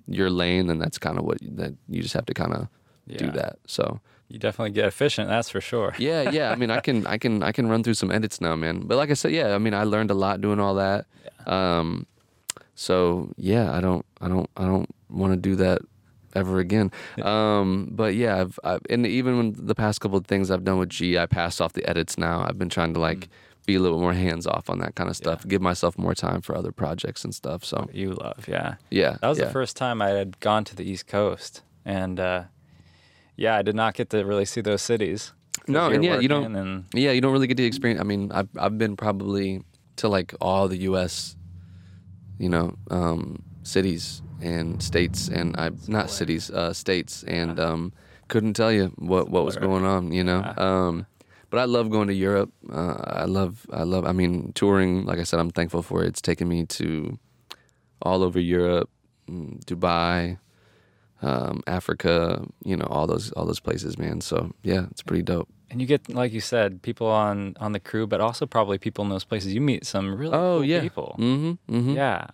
[0.07, 2.69] your lane then that's kind of what that you just have to kind of
[3.17, 5.95] do that so You definitely get efficient, that's for sure.
[5.99, 8.55] yeah yeah i mean i can i can i can run through some edits now
[8.57, 11.07] man but like i said yeah i mean i learned a lot doing all that
[11.25, 11.79] Yeah.
[11.79, 12.07] um
[12.75, 15.81] so yeah i don't i don't i don't want to do that
[16.35, 20.51] ever again um but yeah i've, I've and even when the past couple of things
[20.51, 23.29] i've done with g i passed off the edits now i've been trying to like
[23.67, 26.41] be a little more hands off on that kind of stuff give myself more time
[26.41, 28.75] for other projects and stuff so You love, yeah.
[28.91, 29.47] yeah That was yeah.
[29.47, 32.45] the first time I had gone to the East Coast, and uh,
[33.39, 35.33] yeah, I did not get to really see those cities.
[35.71, 38.01] No, and yeah, you don't- And, Yeah, you don't really get to experience.
[38.01, 39.63] I mean, I've I've been probably
[40.01, 41.37] to like all the U.S.
[42.39, 47.93] You know, um, cities and states, and I not cities, uh, states, and um,
[48.29, 50.13] couldn't tell you what what was going on.
[50.13, 51.07] You know, um,
[51.51, 52.51] but I love going to Europe.
[52.71, 54.05] Uh, I love I love.
[54.07, 55.05] I mean, touring.
[55.05, 56.09] Like I said, I'm thankful for it.
[56.09, 57.19] It's taken me to
[58.01, 58.89] all over Europe,
[59.29, 60.39] mm, Dubai.
[61.21, 64.21] Um, Africa, you know, all those all those places, man.
[64.21, 65.49] So yeah, it's pretty dope.
[65.71, 69.03] and you get, like you said, people on on the crew, but also probably people
[69.05, 69.53] in those places.
[69.53, 71.17] You meet some really Oh cool yeah, people.
[71.19, 71.95] Mm-hmm, mm-hmm.
[71.97, 72.27] Yeah,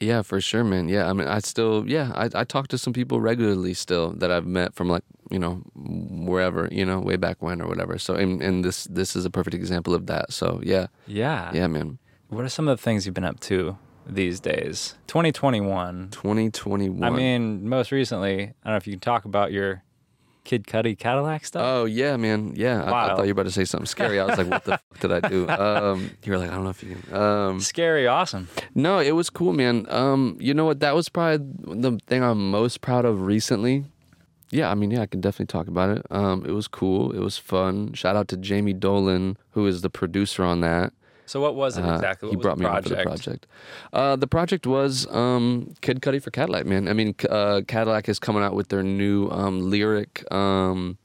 [0.00, 0.88] Yeah, for sure, man.
[0.88, 4.30] Yeah, I mean, I still, yeah, I, I talk to some people regularly still that
[4.30, 7.98] I've met from like, you know, wherever, you know, way back when or whatever.
[7.98, 10.32] So, and, and this this is a perfect example of that.
[10.32, 11.98] So, yeah, yeah, yeah, man.
[12.28, 14.94] What are some of the things you've been up to these days?
[15.06, 16.08] 2021.
[16.10, 17.02] 2021.
[17.02, 19.82] I mean, most recently, I don't know if you can talk about your
[20.44, 21.62] Kid Cudi Cadillac stuff.
[21.64, 22.52] Oh yeah, man.
[22.54, 24.20] Yeah, I, I thought you were about to say something scary.
[24.20, 26.64] I was like, "What the fuck did I do?" Um, you were like, "I don't
[26.64, 28.48] know if you can." Um, Scary, awesome.
[28.74, 29.86] No, it was cool, man.
[29.88, 30.80] Um, you know what?
[30.80, 31.46] That was probably
[31.80, 33.86] the thing I'm most proud of recently.
[34.50, 36.06] Yeah, I mean, yeah, I can definitely talk about it.
[36.10, 37.10] Um, it was cool.
[37.12, 37.92] It was fun.
[37.94, 40.92] Shout out to Jamie Dolan, who is the producer on that.
[41.26, 42.28] So what was it Uh, exactly?
[42.28, 43.46] What he brought me for the project.
[43.92, 46.88] Uh, the project was um, Kid Cudi for Cadillac, man.
[46.88, 50.98] I mean, uh, Cadillac is coming out with their new um, Lyriq, um,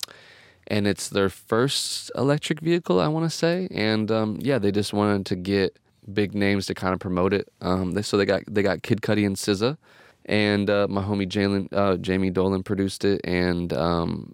[0.67, 3.67] and it's their first electric vehicle, I want to say.
[3.71, 5.77] And um, yeah, they just wanted to get
[6.13, 7.47] big names to kind of promote it.
[7.62, 9.77] Um, they, so they got they got Kid Cudi and SZA,
[10.25, 14.34] and uh, my homie Jalen, uh, Jamie Dolan produced it, and um,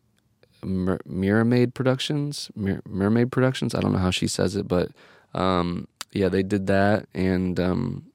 [0.63, 3.76] Mer- Mermaid Productions, Mer- Mermaid Productions.
[3.76, 4.89] I don't know how she says it, but
[5.36, 8.06] um, yeah, they did that, and um,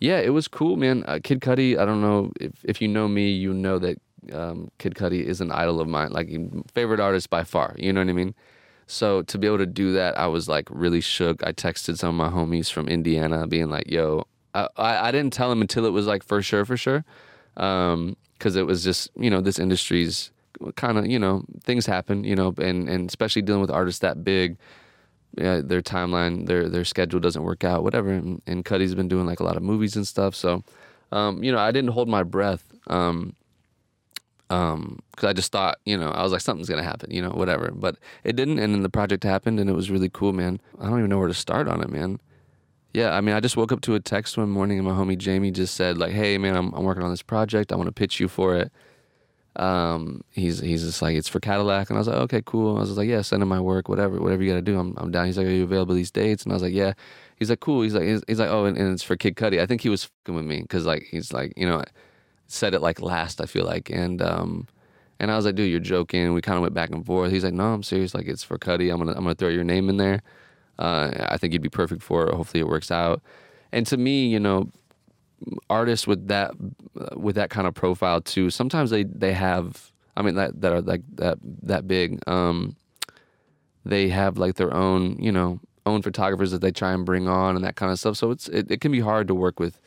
[0.00, 1.04] yeah, it was cool, man.
[1.06, 1.76] Uh, Kid Cudi.
[1.76, 3.98] I don't know if if you know me, you know that
[4.32, 6.30] um, Kid Cudi is an idol of mine, like
[6.72, 7.74] favorite artist by far.
[7.76, 8.34] You know what I mean?
[8.86, 11.44] So to be able to do that, I was like really shook.
[11.44, 15.32] I texted some of my homies from Indiana, being like, "Yo," I I, I didn't
[15.32, 17.04] tell them until it was like for sure, for sure,
[17.54, 20.30] because it was just you know this industry's
[20.76, 24.22] kind of you know things happen, you know, and and especially dealing with artists that
[24.22, 24.56] big
[25.36, 28.10] yeah, their timeline, their their schedule doesn't work out, whatever.
[28.10, 30.62] And, and Cudi's been doing like a lot of movies and stuff, so
[31.12, 33.34] um, you know, I didn't hold my breath, um,
[34.50, 37.30] um, because I just thought, you know, I was like something's gonna happen, you know,
[37.30, 37.70] whatever.
[37.72, 40.60] But it didn't, and then the project happened, and it was really cool, man.
[40.80, 42.18] I don't even know where to start on it, man.
[42.92, 45.18] Yeah, I mean, I just woke up to a text one morning, and my homie
[45.18, 47.72] Jamie just said like, "Hey, man, I'm I'm working on this project.
[47.72, 48.72] I want to pitch you for it."
[49.56, 52.76] Um, he's he's just like it's for Cadillac, and I was like, okay, cool.
[52.76, 54.78] I was like, yeah, send him my work, whatever, whatever you got to do.
[54.78, 55.26] I'm I'm down.
[55.26, 56.42] He's like, are you available these dates?
[56.44, 56.94] And I was like, yeah.
[57.36, 57.82] He's like, cool.
[57.82, 59.60] He's like, he's, he's like, oh, and, and it's for Kid Cudi.
[59.60, 61.82] I think he was fucking with me because like he's like, you know,
[62.46, 63.40] said it like last.
[63.40, 64.68] I feel like, and um,
[65.20, 66.32] and I was like, dude, you're joking.
[66.34, 67.32] We kind of went back and forth.
[67.32, 68.14] He's like, no, I'm serious.
[68.14, 68.92] Like it's for Cudi.
[68.92, 70.22] I'm gonna I'm gonna throw your name in there.
[70.78, 72.34] Uh, I think you'd be perfect for it.
[72.34, 73.22] Hopefully it works out.
[73.72, 74.70] And to me, you know,
[75.68, 76.52] artists with that
[77.16, 80.80] with that kind of profile too sometimes they they have i mean that that are
[80.80, 82.76] like that that big um
[83.84, 87.56] they have like their own you know own photographers that they try and bring on
[87.56, 88.16] and that kind of stuff.
[88.16, 89.80] So it's it, it can be hard to work with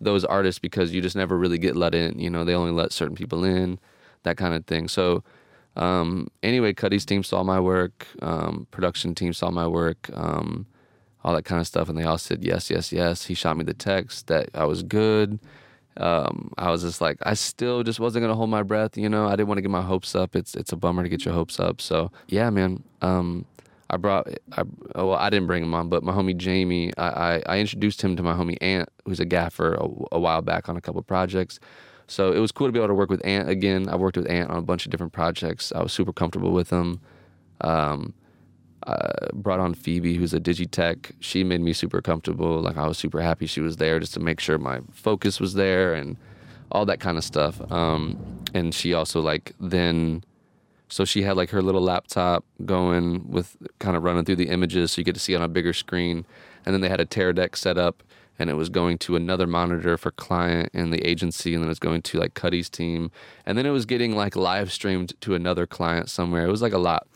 [0.00, 2.92] those artists because you just never really get let in you know they only let
[2.92, 3.78] certain people in
[4.22, 4.88] that kind of thing.
[4.88, 5.22] So
[5.76, 10.66] um anyway Cudi's team saw my work um production team saw my work um
[11.24, 11.88] all that kind of stuff.
[11.88, 13.26] And they all said yes, yes, yes.
[13.26, 15.38] He shot me the text that I was good.
[15.96, 18.96] Um, I was just like, I still just wasn't gonna hold my breath.
[18.96, 20.36] You know, I didn't want to get my hopes up.
[20.36, 21.80] It's it's a bummer to get your hopes up.
[21.80, 22.82] So yeah, man.
[23.02, 23.46] Um,
[23.90, 24.64] I brought, I,
[24.94, 28.16] well, I didn't bring him on, but my homie Jamie, I, I, I introduced him
[28.16, 31.58] to my homie Ant, who's a gaffer, a, a while back on a couple projects.
[32.06, 33.88] So it was cool to be able to work with Ant again.
[33.88, 35.72] I worked with Ant on a bunch of different projects.
[35.72, 37.00] I was super comfortable with him.
[37.62, 38.12] Um,
[38.86, 41.12] uh, brought on Phoebe, who's a Digitech.
[41.20, 42.60] She made me super comfortable.
[42.60, 45.54] Like I was super happy she was there just to make sure my focus was
[45.54, 46.16] there and
[46.70, 47.60] all that kind of stuff.
[47.72, 48.18] Um,
[48.54, 50.22] and she also like then
[50.88, 54.92] So she had like her little laptop going with kind of running through the images
[54.92, 56.24] so you get to see on a bigger screen.
[56.64, 58.02] And then they had a Teradek set up
[58.38, 61.70] and it was going to another monitor for client and the agency and then it
[61.70, 63.10] was going to like Cudi's team.
[63.44, 66.46] And then it was getting like live streamed to another client somewhere.
[66.46, 67.06] It was like a lot.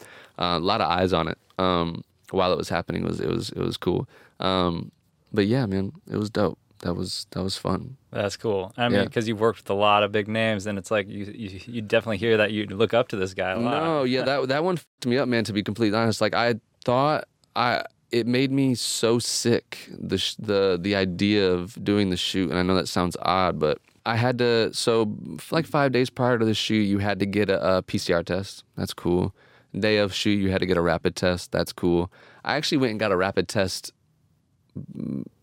[0.42, 1.38] Uh, a lot of eyes on it.
[1.58, 4.08] Um, while it was happening it was it was it was cool.
[4.40, 4.90] Um,
[5.32, 6.58] but yeah, man, it was dope.
[6.80, 7.96] That was that was fun.
[8.10, 8.72] That's cool.
[8.76, 9.04] I mean, Yeah.
[9.04, 11.80] because you've worked with a lot of big names, and it's like you, you you
[11.82, 13.82] definitely hear that you look up to this guy a lot.
[13.84, 15.44] No, yeah, that that one fucked me up, man.
[15.44, 17.24] To be completely honest, like I thought
[17.54, 22.50] I it made me so sick the sh- the the idea of doing the shoot,
[22.50, 24.74] and I know that sounds odd, but I had to.
[24.74, 25.14] So
[25.52, 28.64] like five days prior to the shoot, you had to get a, a PCR test.
[28.76, 29.32] That's cool.
[29.78, 31.50] Day of shoot, you had to get a rapid test.
[31.52, 32.12] That's cool.
[32.44, 33.92] I actually went and got a rapid test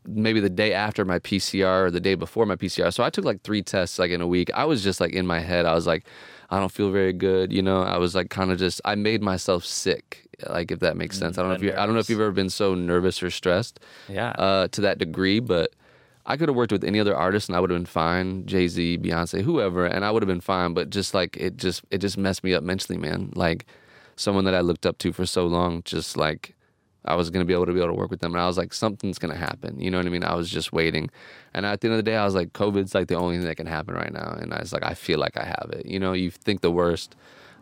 [0.07, 2.91] maybe the day after my PCR or the day before my PCR.
[2.93, 4.49] So I took like three tests like in a week.
[4.53, 6.05] I was just like in my head, I was like,
[6.49, 7.53] I don't feel very good.
[7.53, 10.25] You know, I was like kind of just, I made myself sick.
[10.47, 11.37] Like if that makes sense.
[11.37, 13.29] I don't know if you, I don't know if you've ever been so nervous or
[13.29, 14.29] stressed Yeah.
[14.31, 15.73] uh, to that degree, but
[16.25, 18.45] I could have worked with any other artist and I would have been fine.
[18.47, 20.73] Jay Z, Beyonce, whoever, and I would have been fine.
[20.73, 23.31] But just like it, just it just messed me up mentally, man.
[23.35, 23.65] Like
[24.19, 26.55] someone that I looked up to for so long, just like
[27.05, 28.57] I was gonna be able to be able to work with them, and I was
[28.57, 29.79] like, something's gonna happen.
[29.79, 30.23] You know what I mean?
[30.23, 31.09] I was just waiting,
[31.53, 33.45] and at the end of the day, I was like, COVID's like the only thing
[33.47, 35.85] that can happen right now, and I was like, I feel like I have it.
[35.85, 37.15] You know, you think the worst,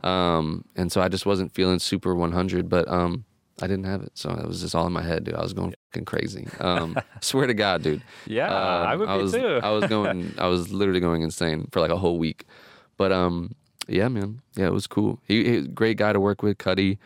[0.04, 3.24] um, and so I just wasn't feeling super 100, but um,
[3.62, 5.36] I didn't have it, so it was just all in my head, dude.
[5.36, 6.48] I was going fucking crazy.
[6.60, 8.02] Um, swear to God, dude.
[8.26, 9.60] yeah, Uh, I would be was, too.
[9.64, 10.34] I was going.
[10.40, 12.46] I was literally going insane for like a whole week.
[12.98, 13.54] But um,
[13.88, 14.42] yeah, man.
[14.56, 15.20] Yeah, it was cool.
[15.24, 16.98] He, he was a great guy to work with, Cudi.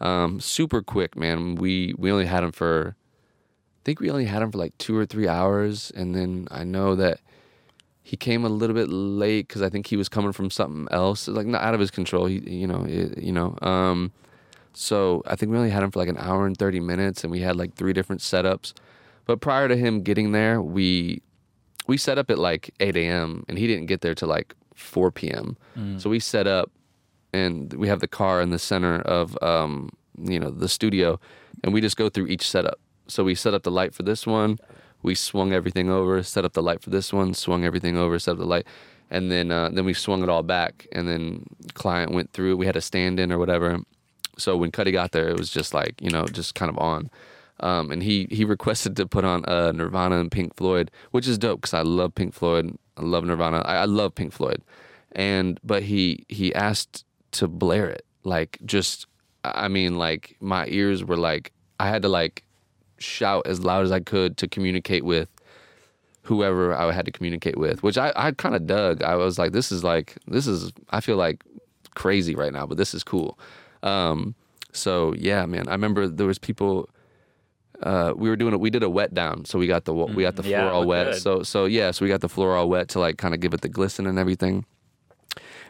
[0.00, 1.56] Um, super quick, man.
[1.56, 4.96] We we only had him for, I think we only had him for like two
[4.96, 7.20] or three hours, and then I know that
[8.02, 11.28] he came a little bit late because I think he was coming from something else,
[11.28, 12.26] like not out of his control.
[12.26, 13.56] He, you know, it, you know.
[13.60, 14.12] Um,
[14.72, 17.30] so I think we only had him for like an hour and thirty minutes, and
[17.30, 18.72] we had like three different setups.
[19.26, 21.22] But prior to him getting there, we
[21.86, 23.44] we set up at like eight a.m.
[23.48, 25.56] and he didn't get there till like four p.m.
[25.98, 26.70] So we set up,
[27.32, 31.18] and we have the car in the center of um, you know the studio,
[31.62, 32.78] and we just go through each setup.
[33.06, 34.58] So we set up the light for this one,
[35.02, 38.32] we swung everything over, set up the light for this one, swung everything over, set
[38.32, 38.66] up the light,
[39.10, 42.56] and then uh, then we swung it all back, and then client went through.
[42.56, 43.80] We had a stand in or whatever.
[44.38, 47.10] So when Cudi got there, it was just like you know just kind of on.
[47.60, 51.38] Um, and he he requested to put on uh, Nirvana and Pink Floyd, which is
[51.38, 52.76] dope because I love Pink Floyd.
[53.00, 53.62] I love Nirvana.
[53.64, 54.62] I, I love Pink Floyd,
[55.12, 59.06] and but he he asked to blare it like just
[59.44, 62.44] I mean like my ears were like I had to like
[62.98, 65.28] shout as loud as I could to communicate with
[66.22, 69.02] whoever I had to communicate with, which I, I kind of dug.
[69.02, 71.42] I was like, this is like, this is, I feel like
[71.94, 73.38] crazy right now, but this is cool.
[73.82, 74.34] Um,
[74.72, 76.88] so yeah, man, I remember there was people,
[77.82, 78.60] uh, we were doing it.
[78.60, 80.86] We did a wet down, so we got the we got the yeah, floor all
[80.86, 81.12] wet.
[81.12, 81.22] good.
[81.22, 83.54] So so yeah, so we got the floor all wet to like kind of give
[83.54, 84.64] it the glisten and everything.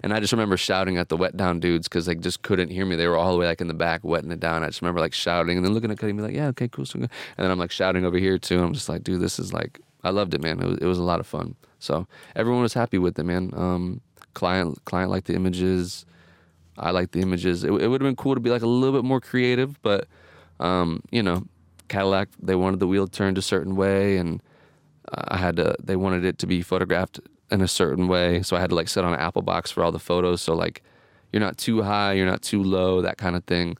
[0.02, 2.86] And I just remember shouting at the wet down dudes because they just couldn't hear
[2.86, 2.96] me.
[2.96, 4.62] They were all the way like in the back wetting it down.
[4.62, 6.68] I just remember like shouting and then looking at Cudi and be like, "Yeah, okay,
[6.68, 8.62] cool, so good." And then I'm like shouting over here too.
[8.62, 10.60] I'm just like, "Dude, this is like, I loved it, man.
[10.60, 13.52] It was, it was a lot of fun." So everyone was happy with it, man.
[13.54, 14.00] Um,
[14.34, 16.06] client client liked the images.
[16.78, 17.62] I liked the images.
[17.62, 20.08] It, it would have been cool to be like a little bit more creative, but
[20.60, 21.44] um, you know,
[21.90, 24.42] Cadillac they wanted the wheel turned a certain way, and
[25.12, 25.76] I had to.
[25.82, 27.20] They wanted it to be photographed
[27.50, 29.84] in a certain way, so I had to like sit on an Apple box for
[29.84, 30.40] all the photos.
[30.40, 30.82] So like,
[31.32, 33.76] you're not too high, you're not too low, that kind of thing.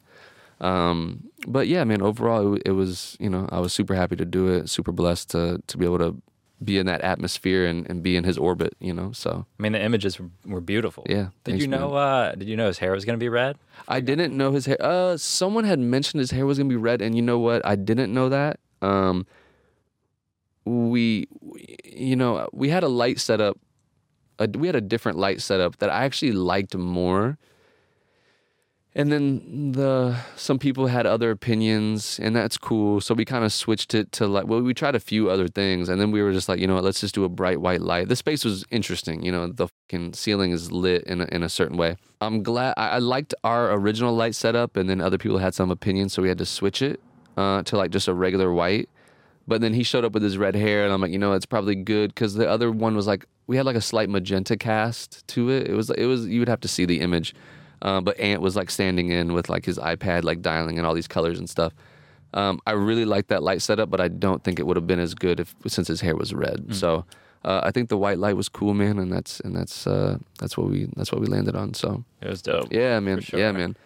[0.61, 4.25] Um, but yeah, man, overall it, it was you know I was super happy to
[4.25, 6.17] do it, super blessed to to be able to
[6.63, 9.13] be in that atmosphere and, and be in his orbit, you know.
[9.13, 11.07] So I mean, the images were, were beautiful.
[11.09, 11.95] yeah, Did thanks, you know?
[11.95, 13.57] Uh, did you know his hair was gonna be red?
[13.89, 14.77] I didn't know his hair.
[14.81, 17.65] Uh, someone had mentioned his hair was gonna be red, and you know what?
[17.65, 18.61] I didn't know that.
[18.83, 19.27] Um,
[20.65, 23.59] we, we- you know, we had a light setup.
[24.39, 27.39] Uh, we had a different light setup that I actually liked more.
[28.93, 33.01] And then the some people had other opinions, and that's cool.
[33.01, 35.89] So we kind of switched it to like well, we tried a few other things,
[35.89, 37.83] and then we were just like, you know what, let's just do a bright white
[37.83, 38.09] light.
[38.09, 41.49] The space was interesting, you know, the fucking ceiling is lit in a, in a
[41.49, 41.97] certain way.
[42.21, 45.71] I'm glad I, I liked our original light setup, and then other people had some
[45.71, 47.01] opinions, so we had to switch it
[47.37, 48.89] uh, to like just a regular white.
[49.47, 51.47] But then he showed up with his red hair, and I'm like, you know, it's
[51.47, 55.27] probably good because the other one was like we had like a slight magenta cast
[55.29, 55.69] to it.
[55.69, 57.35] It was it was you would have to see the image,
[57.83, 60.95] uh, but Ant was like standing in with like his iPad, like dialing in all
[60.95, 61.73] these colors and stuff.
[62.33, 65.01] Um, I really liked that light setup, but I don't think it would have been
[65.01, 66.75] as good if since his hair was red.
[66.75, 67.05] So
[67.45, 70.57] uh, I think the white light was cool, man, and that's and that's uh, that's
[70.57, 71.75] what we that's what we landed on.
[71.75, 72.73] So It was dope.
[72.73, 73.41] yeah, man, sure.
[73.41, 73.77] yeah, man.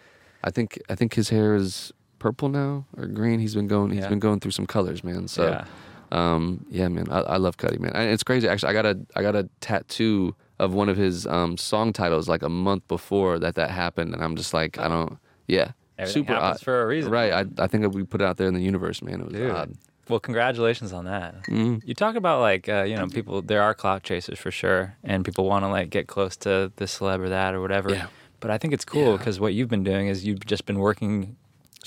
[0.43, 3.39] I think I think his hair is purple now or green.
[3.39, 4.09] He's been going he's Yeah.
[4.09, 5.27] been going through some colors, man.
[5.27, 5.65] So yeah.
[6.11, 7.93] um, yeah, man, I, I love Cudi, man.
[7.95, 8.47] And it's crazy.
[8.47, 12.27] Actually, I got a I got a tattoo of one of his um, song titles
[12.29, 16.23] like a month before that that happened, and I'm just like, I don't, yeah, Everything
[16.23, 16.63] super happens odd.
[16.63, 17.11] for a reason.
[17.11, 17.31] Right.
[17.33, 19.21] I I think we put it out there in the universe, man.
[19.21, 19.51] It was Dude.
[19.51, 19.73] odd.
[20.07, 21.43] Well, congratulations on that.
[21.45, 21.81] Mhm.
[21.83, 23.41] You talk about like uh, you know people.
[23.41, 26.99] There are clout chasers for sure, and people want to like get close to this
[26.99, 27.91] celeb or that or whatever.
[27.91, 28.07] Yeah.
[28.39, 29.17] But I think it's cool Yeah.
[29.17, 31.37] because what you've been doing is you've just been working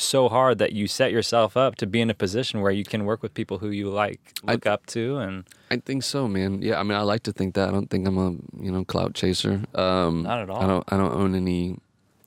[0.00, 3.04] so hard that you set yourself up to be in a position where you can
[3.04, 6.62] work with people who you like I- look up to and I think so, man.
[6.62, 7.68] Yeah, I mean, I like to think that.
[7.68, 8.30] I don't think I'm a
[8.62, 9.62] you know clout chaser.
[9.74, 10.62] Um, Not at all.
[10.62, 10.84] I don't.
[10.88, 11.76] I don't own any.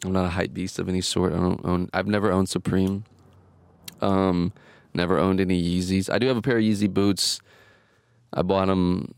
[0.03, 1.34] I'm not a hype beast of any sort.
[1.34, 1.89] I don't own.
[1.93, 3.03] I've never owned Supreme.
[4.01, 4.51] Um,
[4.93, 6.09] never owned any Yeezys.
[6.11, 7.39] I do have a pair of Yeezy boots.
[8.34, 9.13] I bought them,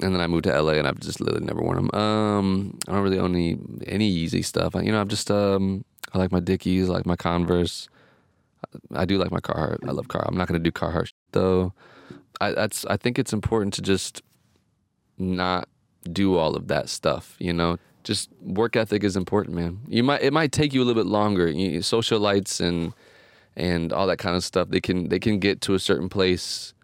[0.00, 2.00] and then I moved to LA, and I've just literally never worn them.
[2.00, 4.74] Um, I don't really own any any Yeezy stuff.
[4.76, 7.88] I, you know, I'm just um, I like my Dickies, I like my Converse.
[8.94, 9.78] I do like my Carhartt.
[9.88, 10.28] I love Carhartt.
[10.28, 11.72] I'm not gonna do Carhartt though.
[12.40, 14.22] I that's I think it's important to just
[15.18, 15.68] not
[16.10, 17.36] do all of that stuff.
[17.38, 19.80] You know, just work ethic is important, man.
[19.88, 21.48] You might it might take you a little bit longer.
[21.48, 22.92] You, socialites and
[23.56, 24.68] and all that kind of stuff.
[24.68, 26.74] They can they can get to a certain place,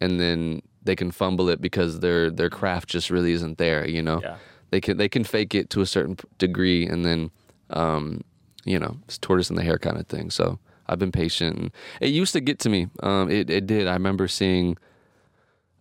[0.00, 3.86] and then they can fumble it because their their craft just really isn't there.
[3.86, 4.36] You know, yeah.
[4.70, 7.30] they can they can fake it to a certain degree, and then
[7.70, 8.22] um,
[8.64, 10.30] you know it's tortoise in the hare kind of thing.
[10.30, 11.72] So I've been patient.
[12.00, 12.88] It used to get to me.
[13.02, 13.86] Um, it it did.
[13.86, 14.76] I remember seeing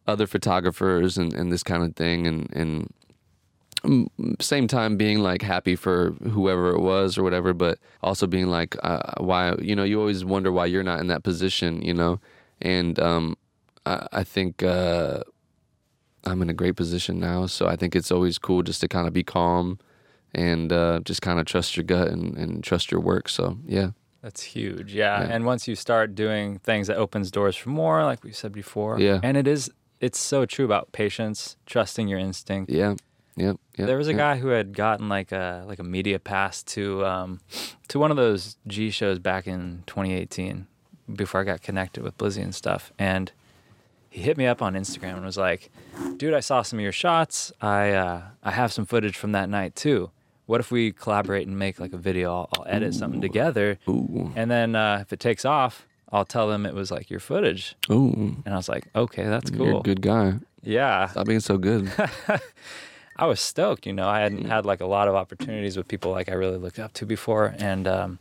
[0.08, 2.94] other photographers and, and this kind of thing, and and
[4.40, 8.76] same time being like happy for whoever it was or whatever, but also being like
[8.84, 12.20] uh, why you know you always wonder why you're not in that position, you know,
[12.62, 13.38] and um,
[13.86, 14.64] I, I think.
[14.64, 15.24] Uh,
[16.24, 17.48] I'm in a great position now.
[17.48, 19.80] So I think it's always cool just to kind of be calm
[20.34, 23.30] and uh, just kind of trust your gut and, and trust your work.
[23.30, 24.94] So yeah, That's huge.
[24.94, 25.22] Yeah.
[25.22, 25.30] Yeah.
[25.30, 29.00] And once you start doing things that opens doors for more, like we said before.
[29.00, 29.20] Yeah.
[29.24, 32.72] And it is it's so true about patience, trusting your instinct.
[32.72, 32.96] yeah,
[33.36, 33.86] yeah, yeah.
[33.86, 34.18] there was a yeah.
[34.18, 37.40] guy who had gotten like a like a media pass to um
[37.88, 40.68] to one of those G shows back in 2018
[41.16, 42.92] before I got connected with Blizzy and stuff.
[42.98, 43.32] And
[44.10, 45.72] he hit me up on Instagram and was like,
[46.18, 47.54] "Dude, I saw some of your shots.
[47.62, 50.12] I uh, I have some footage from that night too.
[50.52, 52.28] What if we collaborate and make like a video?
[52.36, 56.50] I'll, I'll edit something together, Ooh, and then uh, if it takes off, I'll tell
[56.50, 59.72] them it was like your footage." ooh, And I was like, "Okay, that's you're a
[59.72, 59.82] cool.
[59.82, 60.40] good guy.
[60.62, 61.90] Yeah, Stop being so good.
[63.16, 63.86] I was stoked.
[63.86, 64.24] You know, I Mm.
[64.24, 67.06] hadn't had like a lot of opportunities with people like I really looked up to
[67.06, 68.20] before, and um,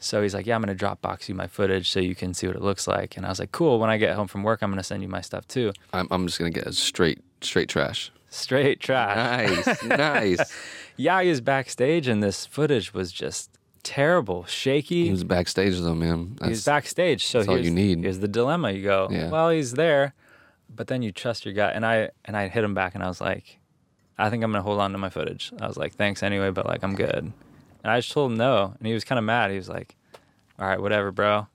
[0.00, 2.56] so he's like, "Yeah, I'm gonna Dropbox you my footage so you can see what
[2.56, 3.78] it looks like." And I was like, "Cool.
[3.78, 6.26] When I get home from work, I'm gonna send you my stuff too." I'm, I'm
[6.26, 8.10] just gonna get straight, straight trash.
[8.28, 9.66] Straight trash.
[9.66, 10.52] Nice, nice.
[10.96, 13.50] Yeah, he was backstage, and this footage was just
[13.82, 15.04] terrible, shaky.
[15.04, 16.36] He was backstage though, man.
[16.42, 17.26] He was backstage.
[17.26, 18.00] So that's all here's, you need.
[18.02, 18.72] here's the dilemma.
[18.72, 19.30] You go, Yeah.
[19.30, 20.14] well, he's there,
[20.74, 21.74] but then you trust your gut.
[21.74, 23.58] And I and I hit him back, and I was like,
[24.18, 25.52] I think I'm gonna hold on to my footage.
[25.60, 27.32] I was like, thanks anyway, but like I'm good.
[27.84, 29.50] And I just told him no, and he was kind of mad.
[29.50, 29.94] He was like,
[30.58, 31.46] all right, whatever, bro.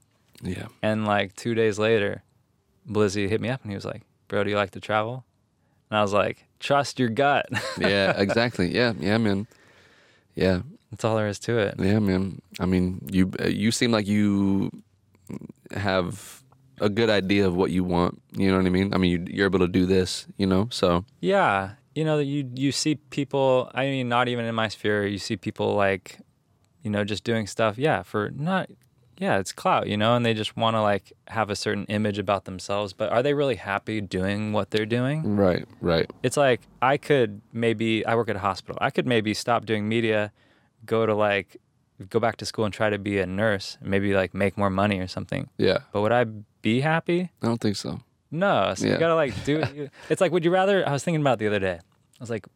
[0.44, 2.24] Yeah, And like two days later,
[2.90, 5.26] Blizzy hit me up, and he was like, bro, do you like to travel?
[5.90, 7.50] And I was like, trust your gut.
[7.78, 8.74] yeah, exactly.
[8.74, 9.48] Yeah, yeah, man.
[10.36, 11.76] Yeah, That's all there is to it.
[11.78, 12.42] yeah, man.
[12.60, 14.72] I mean, you uh, you seem like you
[15.76, 16.42] have
[16.80, 18.22] a good idea of what you want.
[18.32, 18.94] You know what I mean?
[18.94, 20.26] I mean, you, you're able to do this.
[20.38, 23.70] You know, so Yeah, you know, you you see people.
[23.76, 25.06] I mean, not even in my sphere.
[25.06, 26.20] You see people like,
[26.84, 27.78] you know, just doing stuff.
[27.78, 28.70] Yeah, for not.
[29.22, 32.18] Yeah, it's clout, you know, and they just want to like have a certain image
[32.18, 32.92] about themselves.
[32.92, 35.36] But are they really happy doing what they're doing?
[35.38, 36.10] right, right.
[36.24, 38.80] It's like I could maybe I work at a hospital.
[38.82, 40.32] I could maybe stop doing media,
[40.88, 41.58] go to like
[42.10, 44.72] go back to school and try to be a nurse, and maybe like make more
[44.72, 45.50] money or something.
[45.60, 46.24] Yeah, But would I
[46.64, 47.30] be happy?
[47.44, 48.02] I don't think so.
[48.32, 49.90] No, so you gotta like do.
[50.10, 50.88] It's like, would you rather?
[50.88, 51.78] I was thinking about the other day.
[51.78, 52.48] I was like,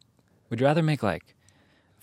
[0.50, 1.35] would you rather make like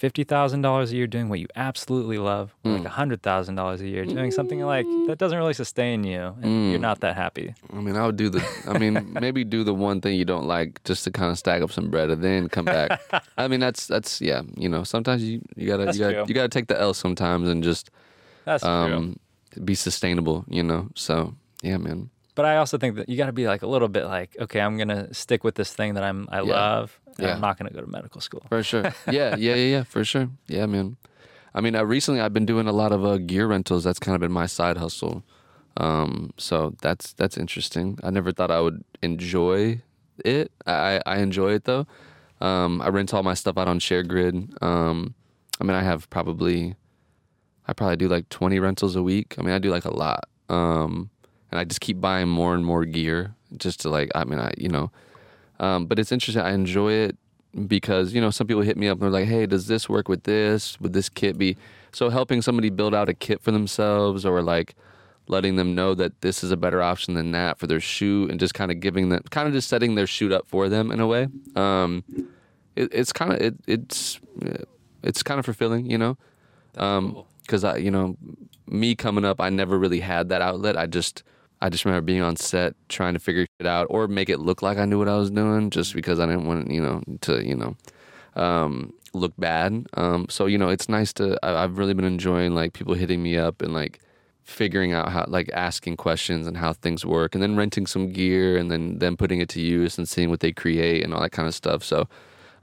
[0.03, 2.73] fifty thousand dollars a year doing what you absolutely love, Mm.
[2.77, 6.23] like a hundred thousand dollars a year doing something like that doesn't really sustain you,
[6.43, 6.71] and Mm.
[6.71, 7.55] you're not that happy?
[7.73, 8.43] I mean, I would do the.
[8.67, 8.95] I mean,
[9.25, 11.89] maybe do the one thing you don't like just to kind of stack up some
[11.89, 12.91] bread and then come back.
[13.43, 14.43] I mean, that's that's yeah.
[14.63, 16.25] You know, sometimes you you gotta That's you gotta true.
[16.29, 17.91] you gotta take the L sometimes and just
[18.45, 18.73] That's true.
[18.73, 19.17] um
[19.65, 20.45] be sustainable.
[20.49, 22.11] You know, so yeah, man.
[22.35, 24.59] But I also think that you got to be like a little bit like, okay,
[24.65, 26.55] I'm gonna stick with this thing that I'm I Yeah.
[26.59, 26.99] love.
[27.19, 27.35] Yeah.
[27.35, 28.43] I'm not gonna go to medical school.
[28.49, 28.83] For sure.
[29.07, 30.29] Yeah, yeah, yeah, yeah, for sure.
[30.47, 30.97] Yeah, man.
[31.55, 33.85] I mean, uh, recently I've been doing a lot of uh, gear rentals.
[33.85, 35.23] That's kind of been my side hustle.
[35.77, 37.99] Um, so that's that's interesting.
[38.03, 39.83] I never thought I would enjoy
[40.25, 40.51] it.
[40.67, 41.87] I I enjoy it though.
[42.41, 44.61] Um, I rent all my stuff out on ShareGrid.
[44.63, 45.15] Um,
[45.61, 46.75] I mean, I have probably,
[47.69, 49.37] I probably do like 20 rentals a week.
[49.39, 50.25] I mean, I do like a lot.
[50.49, 51.11] Um,
[51.53, 54.53] and I just keep buying more and more gear just to like, I mean, I,
[54.59, 54.91] you know,
[55.63, 56.43] um, but it's interesting.
[56.43, 57.17] I enjoy it
[57.69, 60.09] because, you know, some people hit me up and they're like, hey, does this work
[60.09, 60.81] with this?
[60.81, 61.57] Would this kit be?
[61.93, 64.75] So helping somebody build out a kit for themselves or like
[65.29, 68.41] letting them know that this is a better option than that for their shoot and
[68.41, 70.99] just kind of giving them, kind of just setting their shoot up for them in
[70.99, 71.29] a way.
[71.55, 72.03] Um,
[72.75, 74.19] it, it's kind of, it, it's,
[75.05, 76.19] it's kind of fulfilling, you know?
[76.77, 78.17] Um, cause I, you know,
[78.67, 80.77] me coming up, I never really had that outlet.
[80.77, 81.23] I just,
[81.63, 84.63] I just remember being on set trying to figure it out or make it look
[84.63, 87.47] like I knew what I was doing just because I didn't want, you know, to,
[87.47, 87.77] you know,
[88.35, 89.87] um, look bad.
[89.95, 93.23] Um, so, you know, it's nice to, I, I've really been enjoying like people hitting
[93.23, 94.01] me up and like
[94.43, 98.57] figuring out how, like asking questions and how things work and then renting some gear
[98.57, 101.31] and then them putting it to use and seeing what they create and all that
[101.31, 101.85] kind of stuff.
[101.85, 102.09] So,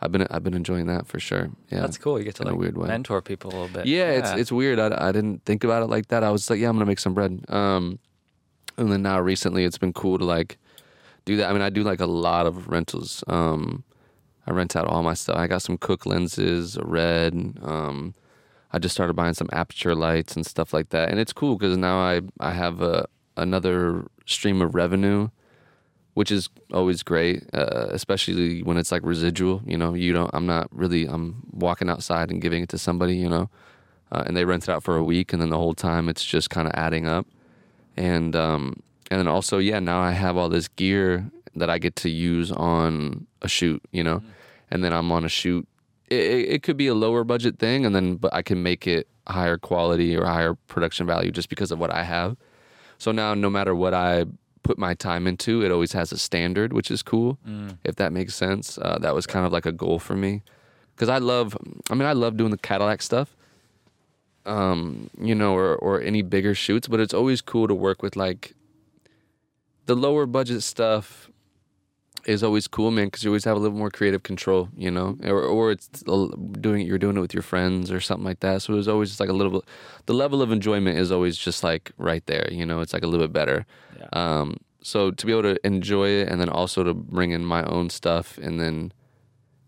[0.01, 1.49] I've been I've been enjoying that for sure.
[1.69, 2.17] Yeah, That's cool.
[2.17, 2.87] You get to like weird way.
[2.87, 3.85] mentor people a little bit.
[3.85, 4.79] Yeah, it's it's weird.
[4.79, 6.23] I, I didn't think about it like that.
[6.23, 7.43] I was like, yeah, I'm gonna make some bread.
[7.49, 7.99] Um,
[8.79, 10.57] and then now recently, it's been cool to like
[11.25, 11.49] do that.
[11.49, 13.23] I mean, I do like a lot of rentals.
[13.27, 13.83] Um,
[14.47, 15.37] I rent out all my stuff.
[15.37, 17.33] I got some Cooke lenses, a red.
[17.61, 18.15] Um,
[18.71, 21.77] I just started buying some Aputure lights and stuff like that, and it's cool because
[21.77, 23.07] now I I have a
[23.37, 25.29] another stream of revenue
[26.19, 29.61] which is always great, uh, especially when it's like residual.
[29.65, 30.29] You know, you don't.
[30.33, 31.05] I'm not really.
[31.05, 33.15] I'm walking outside and giving it to somebody.
[33.15, 33.49] You know,
[34.11, 36.25] uh, and they rent it out for a week, and then the whole time it's
[36.25, 37.25] just kind of adding up.
[37.97, 38.81] And um,
[39.11, 42.51] and then also, yeah, now I have all this gear that I get to use
[42.51, 43.81] on a shoot.
[43.91, 44.23] You know,
[44.71, 45.67] and then I'm on a shoot.
[46.09, 48.87] It, it, it could be a lower budget thing, and then but I can make
[48.87, 52.35] it higher quality or higher production value just because of what I have.
[52.97, 54.25] So now, no matter what I
[54.63, 57.37] put my time into, it always has a standard, which is cool.
[57.83, 60.41] If that makes sense, uh, that was kind of like a goal for me
[60.95, 61.55] because I love.
[61.89, 63.35] I mean, I love doing the Cadillac stuff,
[64.45, 66.87] um, you know, or or any bigger shoots.
[66.87, 68.53] But it's always cool to work with like
[69.85, 71.29] the lower budget stuff.
[72.25, 75.17] Is always cool, man, because you always have a little more creative control, you know,
[75.23, 78.61] or or it's doing you're doing it with your friends or something like that.
[78.61, 79.61] So it's always just like a little bit.
[80.05, 82.81] The level of enjoyment is always just like right there, you know.
[82.81, 83.65] It's like a little bit better.
[83.97, 84.09] Yeah.
[84.11, 87.63] Um, so to be able to enjoy it and then also to bring in my
[87.63, 88.91] own stuff and then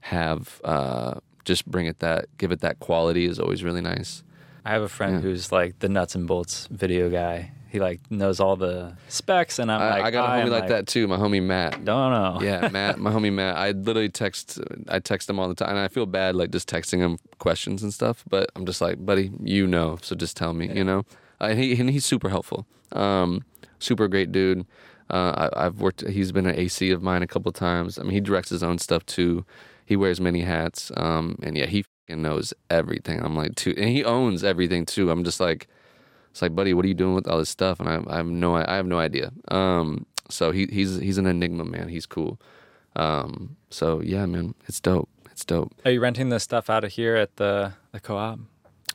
[0.01, 1.15] have uh,
[1.45, 4.23] just bring it that give it that quality is always really nice.
[4.65, 5.19] I have a friend Yeah.
[5.21, 7.51] who's like the nuts and bolts video guy.
[7.69, 10.67] He like knows all the specs, and I'm I, like, I got a homie like,
[10.67, 11.07] that too.
[11.07, 11.85] My homie Matt.
[11.85, 12.39] Don't know.
[12.41, 13.55] Yeah, Matt, my homie Matt.
[13.55, 14.59] I literally text,
[14.89, 17.81] I text him all the time, and I feel bad like just texting him questions
[17.81, 18.25] and stuff.
[18.29, 21.05] But I'm just like, buddy, you know, so just tell me, you know.
[21.39, 22.67] Uh, and he and he's super helpful.
[22.91, 23.45] Um,
[23.79, 24.65] super great dude.
[25.09, 26.05] Uh, I, I've worked.
[26.07, 27.97] He's been an AC of mine a couple times.
[27.97, 29.45] I mean, he directs his own stuff too.
[29.85, 30.91] He wears many hats.
[30.97, 33.23] Um, and yeah, he fucking knows everything.
[33.23, 35.09] I'm like, too, and he owns everything too.
[35.09, 35.67] I'm just like,
[36.31, 37.79] it's like, buddy, what are you doing with all this stuff?
[37.79, 39.31] And I, I have no, I have no idea.
[39.49, 41.89] Um, so he, he's he's an enigma, man.
[41.89, 42.39] He's cool.
[42.95, 45.09] Um, so yeah, man, it's dope.
[45.31, 45.73] It's dope.
[45.85, 48.39] Are you renting the stuff out of here at the the co-op?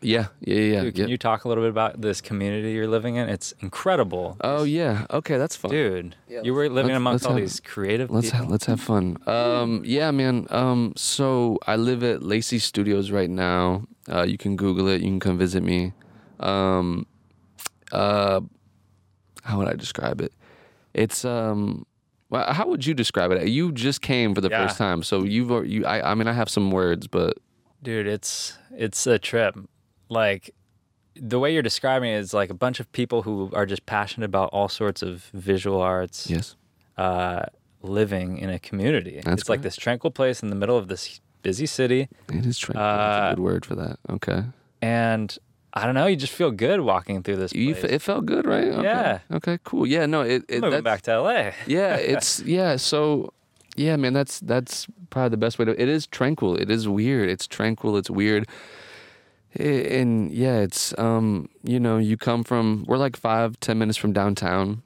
[0.07, 0.61] Yeah, yeah, yeah.
[0.75, 0.81] yeah.
[0.83, 1.11] Dude, can Yep.
[1.11, 3.29] you talk a little bit about this community you're living in?
[3.29, 4.37] It's incredible.
[4.41, 5.07] Oh yeah.
[5.11, 5.71] Okay, that's fun.
[5.73, 8.47] Dude, Yeah, you were living let's- amongst let's all have- these creative Let's people.
[8.47, 9.17] ha- let's have fun.
[9.27, 10.47] Um, yeah, man.
[10.51, 13.87] Um, so I live at Lacey Studios right now.
[14.09, 15.01] Uh, you can Google it.
[15.03, 15.93] You can come visit me.
[16.41, 17.07] Um,
[17.93, 18.41] uh,
[19.43, 20.33] how would I describe it?
[20.95, 21.85] It's um,
[22.31, 23.49] well, how would you describe it?
[23.49, 24.63] You just came for the Yeah.
[24.67, 25.85] first time, so you've you.
[25.85, 27.39] I, I mean, I have some words, but
[27.83, 29.57] Dude, it's it's a trip.
[30.09, 30.55] Like
[31.15, 34.27] the way you're describing it is like a bunch of people who are just passionate
[34.27, 36.57] about all sorts of visual arts, yes,
[36.97, 37.47] uh,
[37.83, 39.21] living in a community.
[39.25, 42.59] That's it's like this tranquil place in the middle of this busy city, it is
[42.59, 42.85] tranquil.
[42.85, 43.99] That's Uh, a good word for that.
[44.11, 44.45] Okay,
[44.83, 45.37] and
[45.73, 47.53] I don't know, you just feel good walking through this.
[47.55, 48.65] you it felt good, right?
[48.69, 48.83] Okay.
[48.83, 49.19] Yeah.
[49.33, 49.59] Okay.
[49.65, 49.87] Cool.
[49.87, 50.07] Yeah.
[50.07, 50.23] No.
[50.23, 50.45] It.
[50.49, 51.51] it moving back to LA.
[51.67, 53.33] yeah it's yeah so
[53.77, 57.29] yeah man that's that's probably the best way to it is tranquil it is weird
[57.29, 58.47] it's tranquil it's weird
[59.59, 64.13] and yeah it's um you know you come from we're like five ten minutes from
[64.13, 64.83] downtown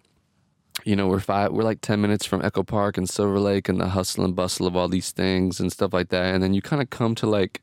[0.85, 3.81] you know we're five we're like 10 minutes from echo park and silver lake and
[3.81, 6.63] the hustle and bustle of all these things and stuff like that and then you
[6.63, 7.61] kind of come to like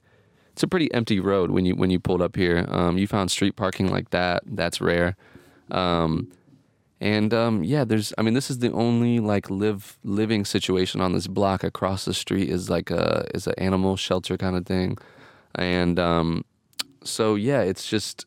[0.51, 3.31] it's a pretty empty road when you when you pulled up here um, you found
[3.31, 5.15] street parking like that that's rare
[5.71, 6.31] um,
[6.99, 8.13] and um, yeah, there's.
[8.17, 11.63] I mean, this is the only like live living situation on this block.
[11.63, 14.97] Across the street is like a is an animal shelter kind of thing,
[15.53, 16.43] and um,
[17.07, 18.25] so yeah, it's just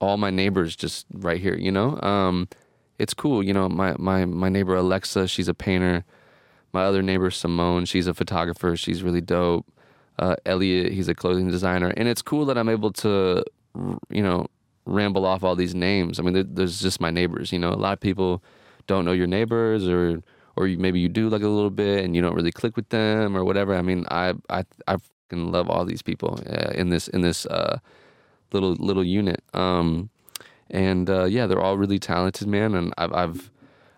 [0.00, 1.56] all my neighbors just right here.
[1.56, 2.48] You know, um,
[2.98, 3.42] it's cool.
[3.42, 6.04] You know, my my my neighbor Alexa, she's a painter.
[6.72, 8.76] my other neighbor Simone, she's a photographer.
[8.76, 9.66] She's really dope.
[10.18, 13.44] Uh, Elliot, he's a clothing designer, and it's cool that I'm able to,
[14.10, 14.46] you know,
[14.86, 16.18] ramble off all these names.
[16.18, 17.52] I mean, there, there's just my neighbors.
[17.52, 18.42] You know, a lot of people
[18.86, 20.22] don't know your neighbors, or
[20.56, 23.36] or maybe you do like a little bit, and you don't really click with them
[23.36, 23.74] or whatever.
[23.74, 24.96] I mean, I I I
[25.28, 27.78] fucking love all these people uh, in this in this uh,
[28.52, 29.42] little little unit.
[29.54, 30.10] Um,
[30.70, 32.74] and uh, yeah, they're all really talented, man.
[32.74, 33.50] And I've, I've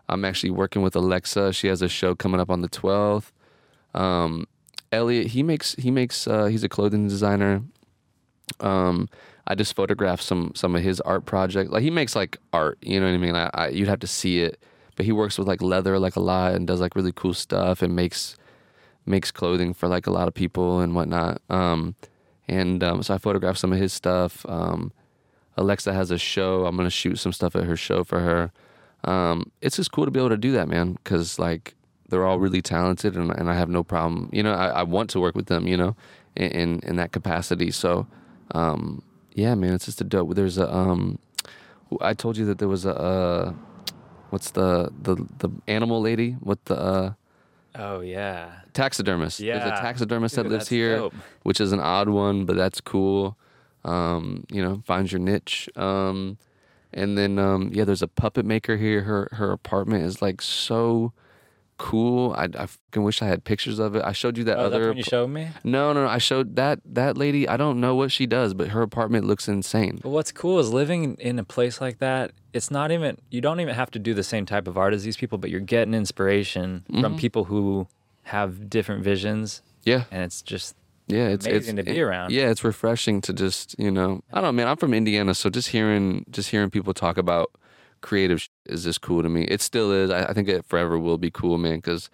[0.08, 1.52] I'm actually working with Alexa.
[1.52, 3.32] She has a show coming up on the 12th.
[3.94, 4.46] Um,
[4.92, 7.62] Elliot, he makes he makes uh, he's a clothing designer.
[8.60, 9.08] Um,
[9.46, 11.70] I just photographed some some of his art project.
[11.70, 13.34] Like he makes like art, you know what I mean?
[13.34, 14.62] I, I you'd have to see it,
[14.96, 17.82] but he works with like leather like a lot and does like really cool stuff
[17.82, 18.36] and makes
[19.08, 21.40] makes clothing for like a lot of people and whatnot.
[21.48, 21.94] Um,
[22.46, 24.44] and um, so I photographed some of his stuff.
[24.48, 24.92] Um,
[25.56, 26.66] Alexa has a show.
[26.66, 28.52] I'm gonna shoot some stuff at her show for her.
[29.04, 30.92] Um, it's just cool to be able to do that, man.
[30.92, 31.74] Because like
[32.08, 34.30] they're all really talented, and, and I have no problem.
[34.32, 35.66] You know, I, I want to work with them.
[35.66, 35.96] You know,
[36.36, 37.70] in in, in that capacity.
[37.70, 38.06] So,
[38.54, 39.02] um,
[39.34, 40.34] yeah, man, it's just a dope.
[40.34, 41.18] There's a um,
[42.00, 43.52] I told you that there was a uh,
[44.30, 46.32] what's the the the animal lady?
[46.32, 47.12] What the uh,
[47.78, 48.50] Oh yeah.
[48.74, 49.40] taxidermist?
[49.40, 49.58] Yeah.
[49.58, 51.14] There's a taxidermist that Dude, lives here dope.
[51.44, 53.38] which is an odd one, but that's cool.
[53.84, 55.68] Um, you know, finds your niche.
[55.76, 56.38] Um,
[56.92, 59.02] and then um, yeah, there's a puppet maker here.
[59.02, 61.12] Her her apartment is like so
[61.78, 62.32] cool.
[62.36, 64.02] I, I fucking wish I had pictures of it.
[64.04, 64.92] I showed you that Oh, other.
[64.92, 65.48] you showed me.
[65.64, 67.48] no, no, no, I showed that that lady.
[67.48, 70.00] I don't know what she does, but her apartment looks insane.
[70.02, 72.32] But what's cool is living in- in a place like that.
[72.52, 75.04] It's not even you don't even have to do the same type of art as
[75.04, 77.00] these people, but you're getting inspiration Mm-hmm.
[77.02, 77.86] from people who
[78.24, 80.74] have different visions, Yeah, and it's just
[81.06, 82.32] yeah, it's amazing it's, to be it- around.
[82.32, 84.22] Yeah, it's refreshing to just you know.
[84.32, 84.68] I don't know, man.
[84.68, 87.50] I'm from Indiana, so just hearing just hearing people talk about
[88.00, 89.44] creative sh- is just cool to me.
[89.44, 90.10] It still is.
[90.10, 91.76] I, I think it forever will be cool, man.
[91.76, 92.10] Because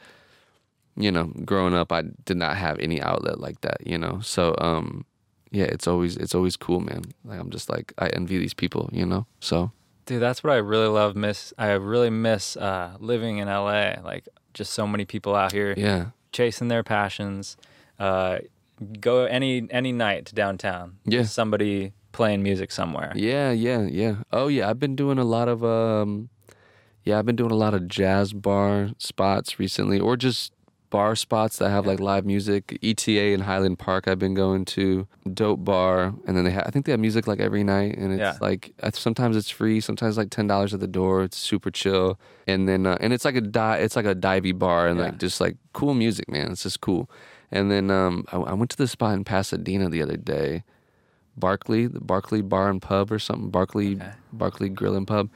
[0.97, 3.87] you know, growing up, I did not have any outlet like that.
[3.87, 5.05] You know, so um,
[5.51, 7.03] yeah, it's always it's always cool, man.
[7.25, 8.91] Like I'm just like I envy these people.
[8.93, 9.73] You know, so
[10.07, 11.17] Dude, that's what I really love.
[11.17, 13.95] Miss I really miss uh, living in LA.
[14.05, 17.57] Like just so many people out here yeah, chasing their passions.
[17.99, 18.39] Uh,
[19.01, 20.99] go any any night to downtown.
[21.05, 21.23] Yeah.
[21.25, 23.13] Somebody playing music somewhere.
[23.15, 24.15] yeah, yeah, yeah.
[24.33, 26.29] Oh yeah, I've been doing a lot of um,
[27.05, 30.53] yeah, I've been doing a lot of jazz bar spots recently, or just
[30.91, 32.79] bar spots that have like live music.
[32.81, 36.71] ETA in Highland Park, I've been going to dope bar, and then they ha- I
[36.71, 38.37] think they have music like every night, and it's Yeah.
[38.41, 41.25] like sometimes it's free, sometimes like ten dollars at the door.
[41.25, 44.57] It's super chill, and then uh, and it's like a di- it's like a divey
[44.57, 45.07] bar, and Yeah.
[45.07, 46.53] like just like cool music, man.
[46.53, 47.11] It's just cool.
[47.51, 50.63] And then um, I, I went to this spot in Pasadena the other day.
[51.37, 53.51] Barkley, the Barkley Bar and Pub or something.
[53.51, 54.11] Barkley, Okay.
[54.33, 55.29] Barkley Grill and Pub.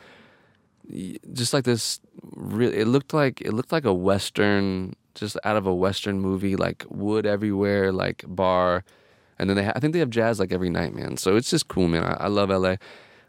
[1.34, 2.00] Just like this,
[2.34, 6.56] really, it looked like it looked like a western, just out of a western movie,
[6.56, 8.84] like wood everywhere, like bar,
[9.38, 11.18] and then they, ha- I think they have jazz like every night, man.
[11.18, 12.04] So it's just cool, man.
[12.04, 12.76] I, I love LA.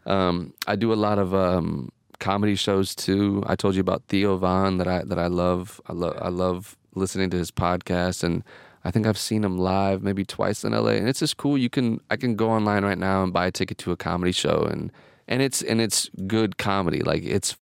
[0.06, 3.44] Um, I do a lot of um, comedy shows too.
[3.46, 5.82] I told you about Theo Von that I that I love.
[5.86, 8.42] I love I love listening to his podcast and.
[8.84, 11.58] I think I've seen him live maybe twice in LA, and it's just cool.
[11.58, 14.32] You can I can go online right now and buy a ticket to a comedy
[14.32, 14.90] show, and
[15.28, 17.00] and it's and it's good comedy.
[17.00, 17.56] Like it's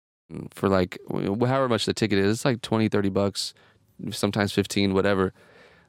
[0.52, 3.54] for like however much the ticket is, it's like 20, 30 bucks,
[4.10, 5.32] sometimes fifteen, whatever.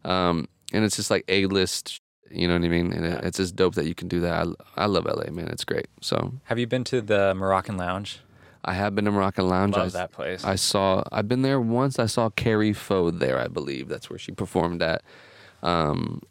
[0.06, 2.00] Um, and it's just like a list.
[2.30, 2.92] You know what I mean?
[2.92, 4.48] And it, it's just dope that you can do that.
[4.76, 5.48] I, I love LA, man.
[5.48, 5.88] It's great.
[6.02, 8.20] So Have you been to the Moroccan Lounge?
[8.66, 9.76] I have been to Moroccan Lounge.
[9.76, 10.44] Love I, that place.
[10.44, 11.04] I saw.
[11.12, 12.00] I've been there once.
[12.00, 13.40] I saw Kari Faux there.
[13.40, 15.02] I believe that's where she performed at.
[15.64, 16.22] Um,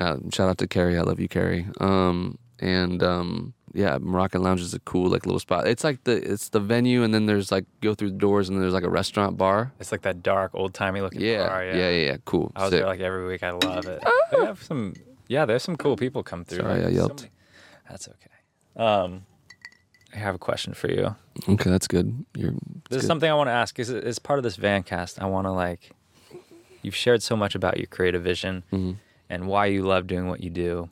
[0.00, 0.96] uh, shout out to Kari.
[0.96, 1.66] I love you, Kari.
[1.80, 5.66] Um, and um, yeah, Moroccan Lounge is a cool like little spot.
[5.66, 8.60] It's like the it's the venue, and then there's like go through the doors, and
[8.60, 9.72] there's like a restaurant bar.
[9.80, 11.64] it's like that dark, old timey looking Yeah, bar.
[11.64, 12.16] yeah, yeah, yeah.
[12.24, 12.52] Cool.
[12.56, 12.80] I was Sick.
[12.80, 13.42] there like every week.
[13.42, 14.02] I love it.
[14.32, 14.94] They have some,
[15.28, 15.46] yeah.
[15.46, 16.60] There's some cool people come through.
[16.60, 17.28] Sorry, Like, I so yelped.
[17.88, 18.82] that's okay.
[18.84, 19.24] Um,
[20.14, 21.14] I have a question for you.
[21.48, 22.24] okay, that's good.
[22.34, 22.52] You're.
[22.52, 22.98] This good.
[23.00, 23.78] is something I want to ask.
[23.78, 25.90] Is as part of this van cast, I want to like.
[26.82, 28.96] You've shared so much about your creative vision Mhm.
[29.28, 30.88] and why you love doing what you do.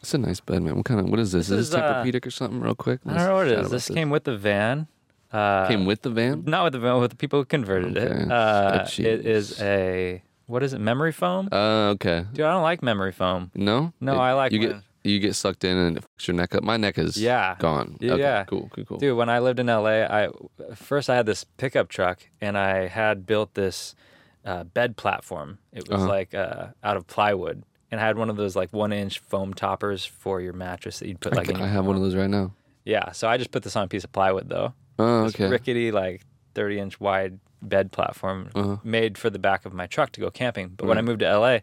[0.00, 0.76] It's a nice bed, man.
[0.76, 1.08] What kind of?
[1.08, 1.48] What is this?
[1.48, 2.60] This is is, this uh, Tempur-Pedic or something?
[2.60, 3.00] Real quick.
[3.06, 3.70] I don't know what it Let's is.
[3.86, 4.88] This came with the van.
[5.32, 6.42] Uh, Came with the van.
[6.46, 8.24] not with the van, with the people who converted Okay.
[8.24, 8.32] it.
[8.32, 9.06] Uh, Sketchy.
[9.06, 10.80] it is a what is it?
[10.80, 11.48] Memory foam?
[11.52, 12.24] Uh, okay.
[12.32, 13.52] Dude, I don't like memory foam.
[13.54, 13.92] No.
[14.00, 16.36] No, It- I like you when- get you get sucked in and it fucks your
[16.36, 16.62] neck up.
[16.62, 17.56] My neck is Yeah.
[17.58, 17.96] gone.
[18.00, 18.44] Yeah, Okay, yeah.
[18.44, 18.68] Cool.
[18.74, 18.84] Cool.
[18.84, 18.98] Cool.
[18.98, 20.28] Dude, when I lived in LA, I
[20.74, 23.94] first I had this pickup truck and I had built this
[24.44, 25.58] uh, bed platform.
[25.72, 26.08] It was Uh-huh.
[26.08, 29.52] like uh, out of plywood, and I had one of those like one inch foam
[29.54, 31.46] toppers for your mattress that you'd put like.
[31.48, 32.52] ca- in I have one of those right now.
[32.84, 34.72] Yeah, so I just put this on a piece of plywood though.
[34.98, 35.48] Oh, This okay.
[35.48, 36.22] rickety like
[36.54, 38.76] 30 inch wide bed platform Uh-huh.
[38.82, 40.68] made for the back of my truck to go camping.
[40.76, 41.58] But when I moved to LA,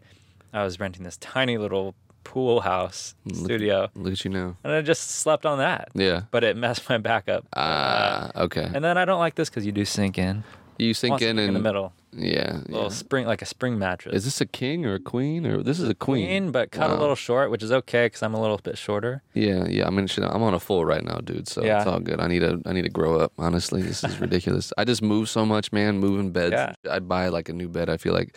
[0.52, 1.94] I was renting this tiny little
[2.28, 4.56] pool house studio, Look at you now.
[4.62, 5.88] and I just slept on that.
[5.94, 6.22] Yeah.
[6.30, 7.46] But it messed my back up.
[7.56, 8.68] Ah, okay.
[8.74, 10.44] and then I don't like this because you do sink in.
[10.78, 12.60] you sink in in the middle, Yeah.
[12.68, 12.88] little yeah.
[12.90, 14.14] spring like a spring mattress.
[14.14, 16.26] Is this a king or a queen or this is a queen?
[16.26, 19.22] queen, but cut a little short, which is okay because I'm a little bit shorter.
[19.34, 19.86] Yeah, yeah.
[19.86, 21.48] I mean, shit, I'm on a full right now, dude.
[21.48, 21.78] So Yeah.
[21.78, 22.20] it's all good.
[22.20, 23.32] I need to, I need to grow up.
[23.38, 24.70] Honestly, this is ridiculous.
[24.76, 25.98] I just move so much, man.
[25.98, 26.52] Moving beds.
[26.52, 26.74] Yeah.
[26.90, 27.88] I'd buy like a new bed.
[27.88, 28.36] I feel like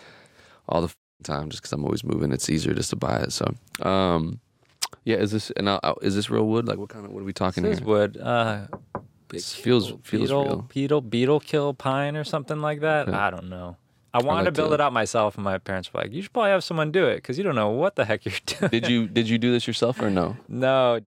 [0.70, 0.94] all the
[1.24, 2.32] time just because I'm always moving.
[2.32, 3.32] It's easier just to buy it.
[3.32, 4.40] So, um,
[5.06, 5.18] yeah.
[5.18, 6.68] Is this and uh, is this real wood?
[6.68, 7.12] Like, what kind of?
[7.12, 7.88] What are we talking This is here?
[7.88, 8.18] wood.
[8.18, 8.68] Uh,
[9.30, 10.62] This feels feels beetle, real.
[10.74, 13.08] beetle, beetle kill pine or something like that.
[13.08, 13.18] Okay.
[13.18, 13.78] I don't know.
[14.14, 16.22] I wanted like to build to- it out myself, and my parents were like, "You
[16.22, 18.70] should probably have someone do it because you don't know what the heck you're doing."
[18.70, 20.36] Did you did you do this yourself or no?
[20.50, 21.00] no.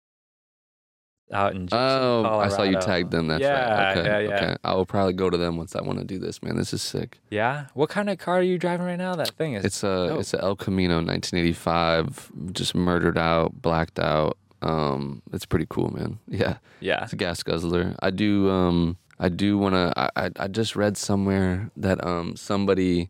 [1.32, 2.80] Out in Gibson, Oh, I saw you Colorado.
[2.86, 3.26] tagged them.
[3.28, 3.96] That's Yeah, right.
[3.98, 4.34] Okay, yeah, yeah.
[4.36, 4.56] okay.
[4.62, 6.56] I will probably go to them once I want to do this, man.
[6.56, 7.18] This is sick.
[7.30, 7.66] Yeah.
[7.74, 9.14] What kind of car are you driving right now?
[9.16, 9.64] That thing is.
[9.64, 10.20] It's a dope.
[10.20, 14.36] it's a El Camino 1985, just murdered out, blacked out.
[14.62, 16.18] Um, it's pretty cool, man.
[16.28, 17.04] Yeah, yeah.
[17.04, 17.96] it's a gas guzzler.
[18.00, 19.92] I do um I do want to.
[19.96, 23.08] I, I I just read somewhere that um somebody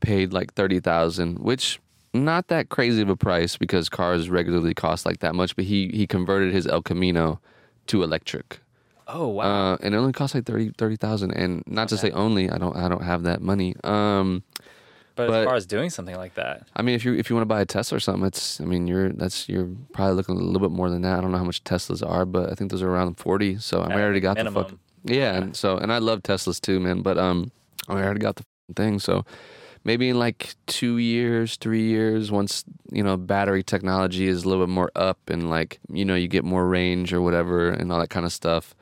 [0.00, 1.80] paid like thirty thousand, which
[2.14, 5.54] not that crazy of a price because cars regularly cost like that much.
[5.56, 7.40] But he he converted his El Camino
[7.88, 8.60] to electric.
[9.06, 9.72] Oh wow.
[9.72, 12.74] Uh, and it only costs like 30 30,000 and not to say only, I don't
[12.76, 13.74] I don't have that money.
[13.84, 14.42] Um
[15.16, 17.36] but, but- as far as doing something like that, I mean, if you if you
[17.36, 20.36] want to buy a Tesla or something, it's I mean you're that's you're probably looking
[20.36, 21.18] a little bit more than that.
[21.18, 23.58] I don't know how much Teslas are, but I think those are around forty.
[23.58, 24.64] So I At already got the minimum.
[24.64, 24.78] fuck.
[25.04, 27.02] Yeah, and so and I love Teslas too, man.
[27.02, 27.52] But um,
[27.88, 28.44] I already got the
[28.74, 28.98] thing.
[28.98, 29.24] So
[29.84, 34.64] maybe in like two years, three years, once you know battery technology is a little
[34.66, 37.98] bit more up and like you know you get more range or whatever and all
[38.00, 38.74] that kind of stuff.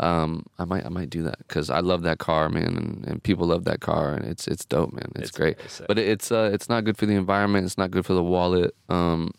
[0.00, 3.22] Um, I might I might do that because I love that car, man, and, and
[3.22, 5.12] people love that car, and it's it's dope, man.
[5.14, 5.56] It's, great.
[5.70, 5.86] very.
[5.86, 7.64] But it- it's uh it's not good for the environment.
[7.64, 8.74] It's not good for the wallet.
[8.88, 9.30] Um,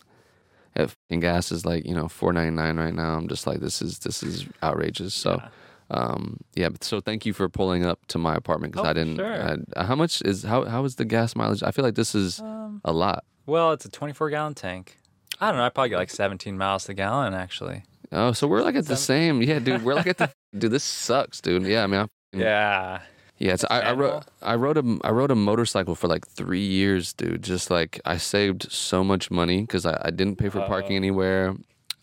[0.76, 3.82] if gas is like you know four ninety nine right now, I'm just like this
[3.82, 5.14] is this is outrageous.
[5.14, 5.50] So, Yeah.
[5.96, 6.70] Um, yeah.
[6.70, 9.18] But so thank you for pulling up to my apartment because Oh, I didn't.
[9.18, 9.58] sure.
[9.78, 11.64] I, how much is how how is the gas mileage?
[11.64, 13.24] I feel like this is Um, a lot.
[13.46, 14.98] well, it's a 24 gallon tank.
[15.42, 15.66] I don't know.
[15.66, 17.84] I probably get like 17 miles to gallon actually.
[18.12, 19.42] Oh, so we're like at the same.
[19.42, 19.84] Yeah, dude.
[19.84, 20.32] We're like at the.
[20.58, 21.64] dude, this sucks, dude.
[21.64, 23.02] Yeah, I mean, I, Yeah.
[23.38, 26.64] Yeah, it's, I, I rode I rode a I rode a motorcycle for like three
[26.66, 27.44] years, dude.
[27.44, 31.54] Just like I saved so much money because I, I didn't pay for parking anywhere.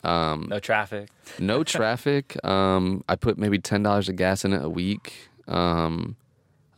[0.05, 1.09] Um, No traffic.
[1.39, 2.43] no traffic.
[2.45, 5.13] Um, I put maybe ten dollars of gas in it a week.
[5.49, 6.17] Um,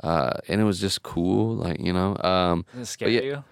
[0.02, 2.16] uh, and it was just cool, like you know.
[2.22, 3.44] Um, Does it scare yeah, you?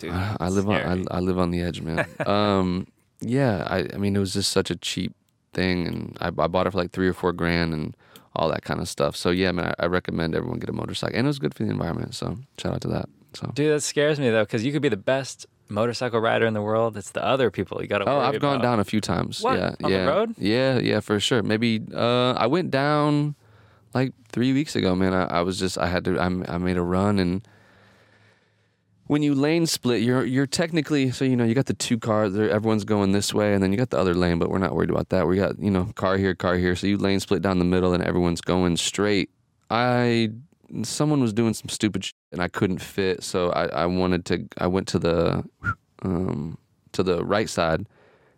[0.00, 0.82] Dude, I live scary.
[0.84, 2.06] on I, I live on the edge, man.
[2.26, 2.86] um,
[3.20, 5.14] yeah, I I mean it was just such a cheap
[5.52, 7.96] thing, and I, I bought it for like three or four grand and
[8.34, 9.14] all that kind of stuff.
[9.14, 11.62] So yeah, man, I, I recommend everyone get a motorcycle, and it was good for
[11.64, 12.14] the environment.
[12.14, 13.08] So shout out to that.
[13.34, 16.54] So Dude, that scares me though, because you could be the best motorcycle rider in
[16.54, 16.96] the world.
[16.96, 18.08] It's the other people you got to.
[18.08, 19.40] oh, I've gone down a few times.
[19.42, 19.58] What?
[19.58, 20.34] Yeah, On the yeah, road?
[20.38, 21.42] yeah, yeah, for sure.
[21.42, 23.34] Maybe uh, I went down
[23.94, 25.12] like three weeks ago, man.
[25.14, 27.46] I, I was just I had to I, I made a run and.
[29.08, 32.34] When you lane split, you're you're technically so you know you got the two cars.
[32.34, 34.38] Everyone's going this way, and then you got the other lane.
[34.38, 35.26] But we're not worried about that.
[35.26, 36.74] We got you know car here, car here.
[36.76, 39.28] So you lane split down the middle, and everyone's going straight.
[39.68, 40.30] I
[40.82, 43.22] someone was doing some stupid shit, and I couldn't fit.
[43.22, 44.46] So I, I wanted to.
[44.58, 45.44] I went to the
[46.02, 46.58] um,
[46.92, 47.86] to the right side,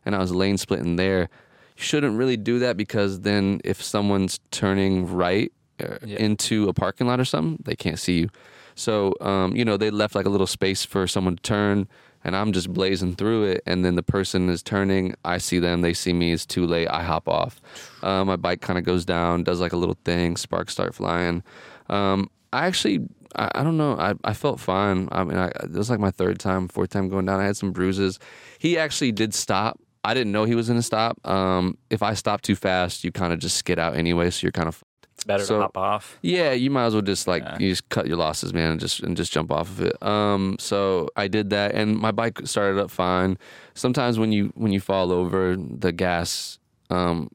[0.05, 1.29] and I was lane splitting there.
[1.77, 6.19] You shouldn't really do that because then if someone's turning right uh, Yeah.
[6.19, 8.29] into a parking lot or something, they can't see you.
[8.77, 11.89] So um, you know they left like a little space for someone to turn,
[12.25, 13.63] and I'm just blazing through it.
[13.67, 15.15] And then the person is turning.
[15.25, 15.81] I see them.
[15.81, 16.33] They see me.
[16.33, 16.89] It's too late.
[16.89, 17.61] I hop off.
[18.03, 19.45] Uh, my bike kind of goes down.
[19.45, 20.37] Does like a little thing.
[20.37, 21.43] Sparks start flying.
[21.89, 23.01] Um, I actually.
[23.37, 23.97] I, I don't know.
[23.99, 25.09] I, I felt fine.
[25.11, 27.41] I mean, I, it was like my third time, fourth time going down.
[27.41, 28.21] I had some bruises.
[28.61, 29.81] He actually did stop.
[30.05, 31.19] I didn't know he was going to stop.
[31.27, 34.31] Um, if I stop too fast, you kind of just skid out anyway.
[34.31, 36.17] So you're kind of It's better So- to hop off.
[36.23, 37.57] yeah, you might as well just like Yeah.
[37.59, 40.01] you just cut your losses, man, and just and just jump off of it.
[40.01, 43.37] Um, so I did that, and my bike started up fine.
[43.75, 46.61] Sometimes when you when you fall over, the gas,
[46.91, 47.31] um,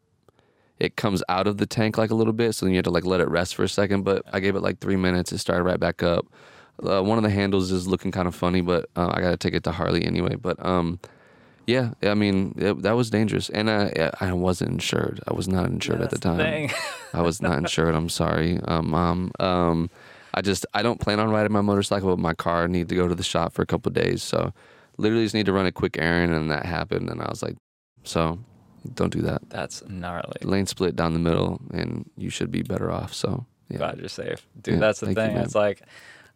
[0.79, 2.91] it comes out of the tank like a little bit, so then you have to
[2.91, 4.03] like let it rest for a second.
[4.03, 6.25] But I gave it like three minutes, it started right back up.
[6.81, 9.37] Uh, one of the handles is looking kind of funny, but uh, I got to
[9.37, 10.35] take it to Harley anyway.
[10.35, 10.99] But um,
[11.67, 15.19] yeah, I mean it, that was dangerous, and I I wasn't insured.
[15.27, 16.37] I was not insured at the time.
[16.37, 16.71] thing.
[17.13, 17.93] I was not insured.
[17.95, 19.31] I'm sorry, um, mom.
[19.39, 19.89] Um,
[20.33, 23.07] I just I don't plan on riding my motorcycle, but my car need to go
[23.07, 24.23] to the shop for a couple of days.
[24.23, 24.53] So
[24.97, 27.09] literally just need to run a quick errand, and that happened.
[27.09, 27.57] And I was like,
[28.03, 28.39] so
[28.95, 29.41] don't do that.
[29.49, 30.37] That's gnarly.
[30.43, 33.13] Lane split down the middle, and you should be better off.
[33.13, 33.77] So Yeah.
[33.77, 34.75] glad you're safe, dude.
[34.75, 35.37] Yeah, that's the thank you, thing.
[35.37, 35.81] it's like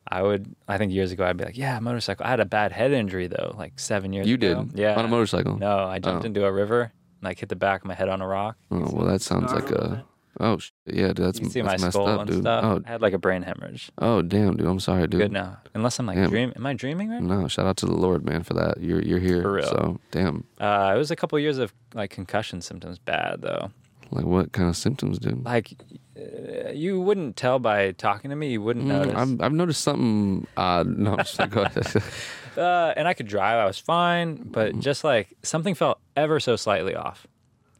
[0.09, 0.53] I would.
[0.67, 2.25] I think years ago I'd be like, yeah, motorcycle.
[2.25, 4.25] I had a bad head injury though, like seven years.
[4.27, 4.29] Ago.
[4.47, 4.63] You ago.
[4.65, 4.79] did?
[4.79, 4.95] Yeah.
[4.95, 5.57] On a motorcycle?
[5.57, 6.27] No, I jumped Oh.
[6.27, 8.57] into a river and like hit the back of my head on a rock.
[8.71, 10.03] Oh well, that sounds like a.
[10.39, 12.41] Oh sh- yeah, that's you see that's my messed skull up, and dude.
[12.41, 12.63] stuff.
[12.63, 13.91] Oh, I had like a brain hemorrhage.
[13.99, 14.65] oh damn, dude.
[14.67, 15.19] I'm sorry, dude.
[15.21, 16.29] Good now, unless I'm like Damn.
[16.29, 16.53] dream.
[16.55, 17.21] Am I dreaming right?
[17.21, 18.81] No, shout out to the Lord, man, for that.
[18.81, 19.41] You're you're here.
[19.43, 19.67] For real.
[19.67, 20.45] So damn.
[20.59, 23.71] Uh, it was a couple years of like concussion symptoms, bad though.
[24.11, 25.43] Like what kind of symptoms, dude?
[25.45, 25.73] Like
[26.17, 28.51] uh, you wouldn't tell by talking to me.
[28.51, 29.15] You wouldn't Mm, notice.
[29.15, 30.87] I'm, I've noticed something odd.
[30.97, 31.85] No, I'm just like, go ahead.
[32.55, 33.57] Uh, and I could drive.
[33.57, 37.25] I was fine, but just like something felt ever so slightly off,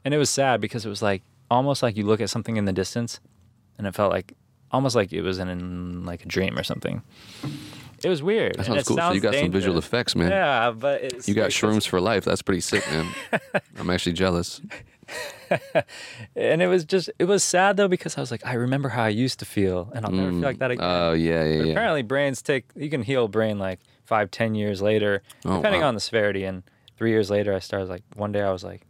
[0.03, 1.21] and it was sad because it was like
[1.53, 3.19] almost like you look at something in the distance,
[3.77, 4.33] and it felt like
[4.71, 7.01] almost like it was in, in like a dream or something.
[8.03, 8.55] It was weird.
[8.57, 8.97] That sounds cool.
[8.97, 10.29] So you sounds got some visual effects, man.
[10.29, 12.25] Yeah, but it's You got like, shrooms for life.
[12.25, 13.07] That's pretty sick, man.
[13.79, 14.59] I'm actually jealous.
[16.35, 19.03] and it was just it was sad though because I was like I remember how
[19.03, 20.59] I used to feel, and I'll never feel like mm.
[20.59, 20.85] that again.
[20.85, 21.71] Oh yeah, yeah, But yeah.
[21.71, 25.89] apparently, brains take you can heal brain like five, ten years later, Oh, depending wow.
[25.89, 26.43] on the severity.
[26.43, 26.63] And
[26.97, 28.85] three years later, I started like one day I was like,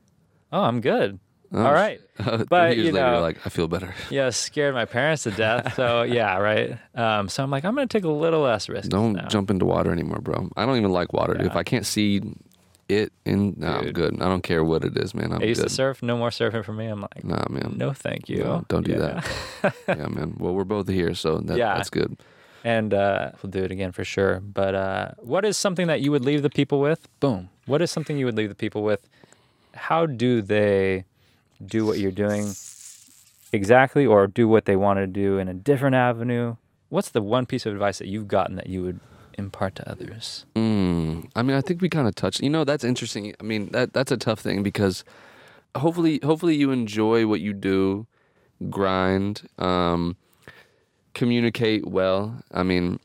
[0.51, 1.19] "Oh, I'm good.
[1.53, 3.93] Oh, All right." Three But, years you later, know- you're like, I feel better.
[4.09, 5.75] Yeah, scared my parents to death.
[5.75, 6.77] So yeah, right.
[6.95, 8.89] Um, so I'm like, I'm gonna take a little less risk.
[8.89, 9.27] Don't now.
[9.27, 10.49] jump into water anymore, bro.
[10.57, 11.47] I don't even like water, dude.
[11.47, 12.21] If I can't see
[12.89, 14.15] it in, nah, I'm good.
[14.21, 15.31] I don't care what it is, man.
[15.31, 15.69] I'm I used good.
[15.69, 16.03] to surf.
[16.03, 16.87] No more surfing for me.
[16.87, 17.75] I'm like, Nah, man.
[17.77, 18.43] no, thank you.
[18.43, 19.21] No, don't do Yeah.
[19.61, 19.75] that.
[19.87, 20.35] yeah, man.
[20.37, 21.75] Well, we're both here, so that, Yeah.
[21.75, 22.17] that's good.
[22.65, 24.39] and uh, we'll do it again for sure.
[24.41, 27.07] But uh, what is something that you would leave the people with?
[27.19, 27.49] Boom.
[27.65, 29.07] What is something you would leave the people with?
[29.73, 31.05] How do they
[31.65, 32.53] do what you're doing
[33.51, 36.55] exactly, or do what they want to do in a different avenue?
[36.89, 38.99] What's the one piece of advice that you've gotten that you would
[39.37, 40.45] impart to others?
[40.55, 42.41] Mm, I mean, I think we kind of touched.
[42.41, 43.33] You know, that's interesting.
[43.39, 45.03] I mean, that that's a tough thing because
[45.75, 48.07] hopefully, hopefully, you enjoy what you do,
[48.69, 50.17] grind, um,
[51.13, 52.43] communicate well.
[52.51, 52.99] I mean,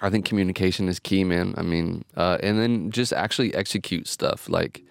[0.00, 1.54] I think communication is key, man.
[1.56, 4.48] I mean, uh, and then just actually execute stuff.
[4.48, 4.83] Like,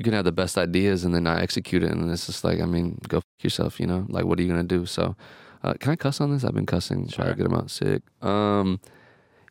[0.00, 2.58] you can have the best ideas and then not execute it, and it's just like,
[2.58, 3.78] I mean, go f- yourself.
[3.78, 4.86] You know, like, what are you gonna do?
[4.86, 5.14] So,
[5.62, 6.42] uh, can I cuss on this?
[6.42, 7.06] I've been cussing.
[7.06, 7.34] Try to Sure.
[7.34, 8.00] get them out sick.
[8.22, 8.80] Um,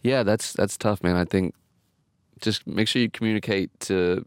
[0.01, 1.15] yeah, that's that's tough, man.
[1.15, 1.53] I think
[2.41, 4.25] just make sure you communicate to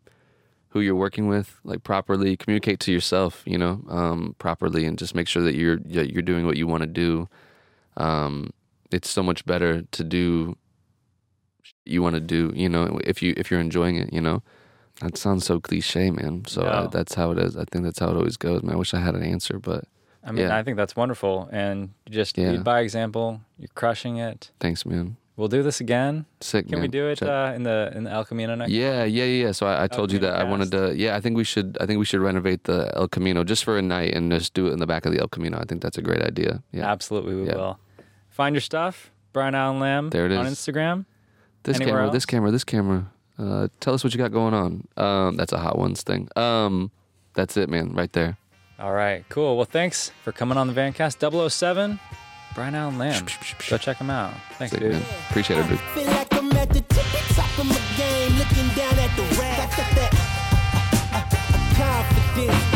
[0.68, 5.14] who you're working with like properly communicate to yourself you know um, properly and just
[5.14, 7.29] make sure that you're that you're doing what you want to do
[7.97, 8.51] um,
[8.93, 10.57] it's so much better to do
[11.85, 14.43] you want to do you know if you if you're enjoying it you know
[15.03, 16.88] that sounds so cliche man so No.
[16.90, 19.00] that's how it is i think that's how it always goes man i wish i
[19.00, 19.84] had an answer but
[20.24, 20.57] I mean, Yeah.
[20.57, 22.59] I think that's wonderful, and just Yeah.
[22.59, 23.40] by example.
[23.59, 24.53] You're crushing it.
[24.61, 26.26] thanks man We'll do this again.
[26.40, 28.70] sick Can we do it uh, in the in the El Camino next?
[28.70, 29.50] Yeah, yeah, yeah.
[29.53, 30.94] So I, I told you that I wanted to.
[30.94, 31.68] Yeah, I think we should.
[31.80, 34.66] I think we should renovate the El Camino just for a night and just do
[34.68, 35.57] it in the back of the El Camino.
[35.59, 36.62] I think that's a great idea.
[36.70, 36.86] Yeah.
[36.92, 37.57] Absolutely, we Yeah.
[37.57, 37.78] will.
[38.28, 40.11] Find your stuff, Bryan Allen Lamb.
[40.11, 40.46] There it is on.
[40.46, 41.07] Instagram.
[41.64, 43.11] This Anywhere camera, this camera, this camera.
[43.43, 44.86] Uh, tell us what you got going on.
[44.97, 46.28] Um, that's a Hot Ones thing.
[46.36, 46.90] Um,
[47.34, 48.36] that's it, man, right there.
[48.78, 49.57] All right, cool.
[49.57, 51.99] Well, thanks for coming on the Vancast 007.
[52.55, 53.26] Bryan Allen Lamb.
[53.68, 54.34] Go check him out.
[54.59, 54.93] Thanks, you, dude.
[54.93, 55.03] Man.
[55.30, 55.80] Appreciate it, dude.
[55.80, 59.70] Feel like I'm at the top of my game, looking down at the rack.
[61.74, 62.72] Confidence